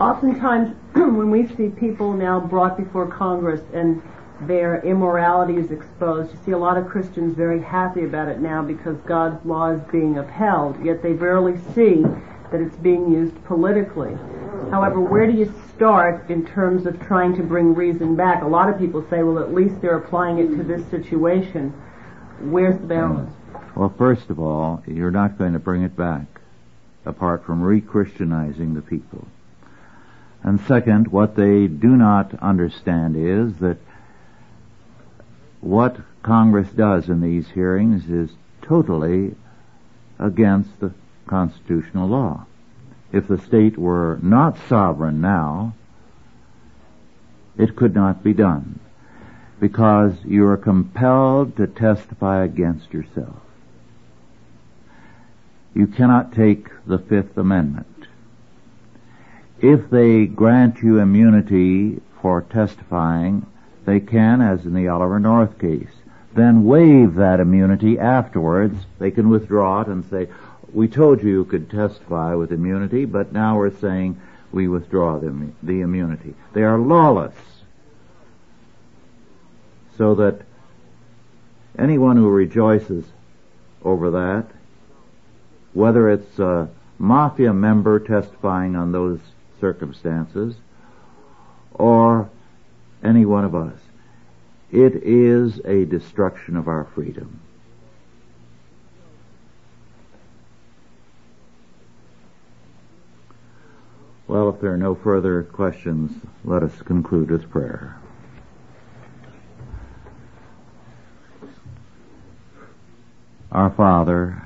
Oftentimes, 0.00 0.74
when 0.94 1.30
we 1.30 1.46
see 1.56 1.68
people 1.68 2.14
now 2.14 2.40
brought 2.40 2.78
before 2.78 3.06
Congress 3.06 3.60
and 3.74 4.00
their 4.42 4.80
immorality 4.82 5.56
is 5.56 5.70
exposed, 5.70 6.32
you 6.32 6.38
see 6.44 6.52
a 6.52 6.58
lot 6.58 6.76
of 6.76 6.88
Christians 6.88 7.34
very 7.36 7.60
happy 7.60 8.04
about 8.04 8.28
it 8.28 8.40
now 8.40 8.62
because 8.62 8.96
God's 8.98 9.44
law 9.44 9.70
is 9.70 9.82
being 9.90 10.18
upheld, 10.18 10.84
yet 10.84 11.02
they 11.02 11.12
rarely 11.12 11.58
see 11.74 12.02
that 12.50 12.60
it's 12.60 12.76
being 12.76 13.12
used 13.12 13.42
politically. 13.44 14.16
However, 14.70 15.00
where 15.00 15.26
do 15.26 15.36
you 15.36 15.52
start 15.74 16.30
in 16.30 16.46
terms 16.46 16.86
of 16.86 17.00
trying 17.00 17.34
to 17.36 17.42
bring 17.42 17.74
reason 17.74 18.16
back? 18.16 18.42
A 18.42 18.46
lot 18.46 18.68
of 18.68 18.78
people 18.78 19.04
say, 19.10 19.22
well, 19.22 19.38
at 19.38 19.52
least 19.52 19.80
they're 19.80 19.96
applying 19.96 20.38
it 20.38 20.56
to 20.56 20.62
this 20.62 20.86
situation. 20.88 21.70
Where's 22.40 22.78
the 22.80 22.86
balance? 22.86 23.32
Well, 23.74 23.92
first 23.96 24.30
of 24.30 24.38
all, 24.38 24.82
you're 24.86 25.10
not 25.10 25.38
going 25.38 25.52
to 25.52 25.58
bring 25.58 25.82
it 25.82 25.96
back 25.96 26.26
apart 27.04 27.44
from 27.44 27.62
re-Christianizing 27.62 28.74
the 28.74 28.82
people. 28.82 29.26
And 30.42 30.60
second, 30.60 31.08
what 31.08 31.36
they 31.36 31.66
do 31.66 31.96
not 31.96 32.34
understand 32.40 33.16
is 33.16 33.58
that 33.58 33.78
what 35.60 35.96
Congress 36.22 36.68
does 36.70 37.08
in 37.08 37.20
these 37.20 37.50
hearings 37.50 38.08
is 38.08 38.30
totally 38.62 39.34
against 40.18 40.78
the 40.80 40.92
constitutional 41.26 42.08
law. 42.08 42.46
If 43.12 43.28
the 43.28 43.38
state 43.38 43.78
were 43.78 44.18
not 44.22 44.58
sovereign 44.68 45.20
now, 45.20 45.74
it 47.56 47.76
could 47.76 47.94
not 47.94 48.22
be 48.22 48.32
done 48.32 48.78
because 49.60 50.14
you 50.24 50.46
are 50.46 50.56
compelled 50.56 51.56
to 51.56 51.66
testify 51.66 52.44
against 52.44 52.92
yourself. 52.92 53.36
You 55.74 55.86
cannot 55.86 56.32
take 56.32 56.68
the 56.86 56.98
Fifth 56.98 57.36
Amendment. 57.36 57.86
If 59.60 59.90
they 59.90 60.26
grant 60.26 60.82
you 60.82 60.98
immunity 60.98 62.00
for 62.22 62.42
testifying, 62.42 63.46
they 63.88 64.00
can, 64.00 64.42
as 64.42 64.66
in 64.66 64.74
the 64.74 64.88
Oliver 64.88 65.18
North 65.18 65.58
case, 65.58 65.88
then 66.34 66.64
waive 66.64 67.14
that 67.14 67.40
immunity 67.40 67.98
afterwards. 67.98 68.84
They 68.98 69.10
can 69.10 69.30
withdraw 69.30 69.80
it 69.80 69.88
and 69.88 70.04
say, 70.10 70.28
we 70.74 70.88
told 70.88 71.22
you 71.22 71.30
you 71.30 71.44
could 71.46 71.70
testify 71.70 72.34
with 72.34 72.52
immunity, 72.52 73.06
but 73.06 73.32
now 73.32 73.56
we're 73.56 73.74
saying 73.74 74.20
we 74.52 74.68
withdraw 74.68 75.18
the, 75.18 75.52
the 75.62 75.80
immunity. 75.80 76.34
They 76.52 76.64
are 76.64 76.78
lawless. 76.78 77.34
So 79.96 80.14
that 80.16 80.42
anyone 81.78 82.18
who 82.18 82.28
rejoices 82.28 83.06
over 83.82 84.10
that, 84.10 84.46
whether 85.72 86.10
it's 86.10 86.38
a 86.38 86.68
mafia 86.98 87.54
member 87.54 88.00
testifying 88.00 88.76
on 88.76 88.92
those 88.92 89.20
circumstances, 89.60 90.56
or 91.72 92.28
any 93.02 93.24
one 93.24 93.44
of 93.44 93.54
us, 93.54 93.78
it 94.70 94.94
is 95.02 95.60
a 95.64 95.84
destruction 95.84 96.56
of 96.56 96.68
our 96.68 96.84
freedom. 96.94 97.40
Well, 104.26 104.50
if 104.50 104.60
there 104.60 104.74
are 104.74 104.76
no 104.76 104.94
further 104.94 105.42
questions, 105.44 106.12
let 106.44 106.62
us 106.62 106.82
conclude 106.82 107.30
with 107.30 107.50
prayer. 107.50 107.98
Our 113.50 113.70
Father, 113.70 114.42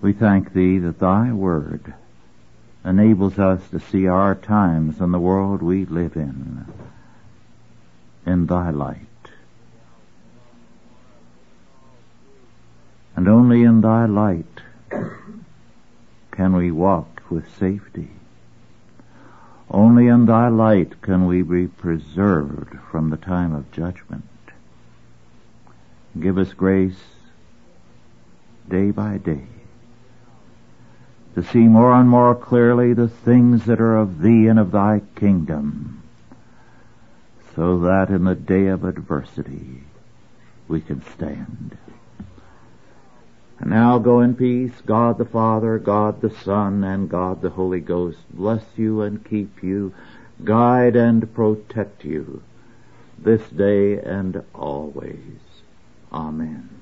we 0.00 0.12
thank 0.12 0.52
Thee 0.52 0.78
that 0.78 1.00
Thy 1.00 1.32
Word 1.32 1.94
enables 2.84 3.38
us 3.38 3.60
to 3.70 3.78
see 3.78 4.06
our 4.06 4.34
times 4.34 5.00
and 5.00 5.14
the 5.14 5.18
world 5.18 5.62
we 5.62 5.84
live 5.84 6.16
in 6.16 6.66
in 8.24 8.46
Thy 8.46 8.70
light. 8.70 8.98
And 13.16 13.28
only 13.28 13.62
in 13.62 13.80
Thy 13.80 14.06
light 14.06 14.60
can 16.30 16.56
we 16.56 16.70
walk 16.70 17.22
with 17.30 17.44
safety. 17.58 18.10
Only 19.70 20.06
in 20.06 20.26
Thy 20.26 20.48
light 20.48 21.02
can 21.02 21.26
we 21.26 21.42
be 21.42 21.66
preserved 21.66 22.78
from 22.90 23.10
the 23.10 23.16
time 23.16 23.54
of 23.54 23.70
judgment. 23.72 24.24
Give 26.18 26.38
us 26.38 26.52
grace 26.52 27.02
day 28.68 28.90
by 28.90 29.18
day 29.18 29.46
to 31.34 31.42
see 31.42 31.60
more 31.60 31.92
and 31.92 32.08
more 32.08 32.34
clearly 32.34 32.92
the 32.92 33.08
things 33.08 33.64
that 33.64 33.80
are 33.80 33.96
of 33.96 34.20
Thee 34.20 34.46
and 34.46 34.58
of 34.58 34.70
Thy 34.70 35.00
kingdom, 35.16 36.02
so 37.54 37.80
that 37.80 38.08
in 38.10 38.24
the 38.24 38.34
day 38.34 38.66
of 38.66 38.84
adversity 38.84 39.82
we 40.68 40.80
can 40.80 41.02
stand. 41.14 41.76
And 43.58 43.70
now 43.70 43.98
go 43.98 44.20
in 44.20 44.34
peace. 44.34 44.72
God 44.84 45.18
the 45.18 45.24
Father, 45.24 45.78
God 45.78 46.20
the 46.20 46.34
Son, 46.44 46.82
and 46.82 47.08
God 47.08 47.42
the 47.42 47.50
Holy 47.50 47.80
Ghost 47.80 48.18
bless 48.30 48.64
you 48.76 49.02
and 49.02 49.24
keep 49.24 49.62
you, 49.62 49.94
guide 50.42 50.96
and 50.96 51.32
protect 51.32 52.04
you 52.04 52.42
this 53.18 53.42
day 53.50 53.98
and 53.98 54.42
always. 54.52 55.38
Amen. 56.12 56.81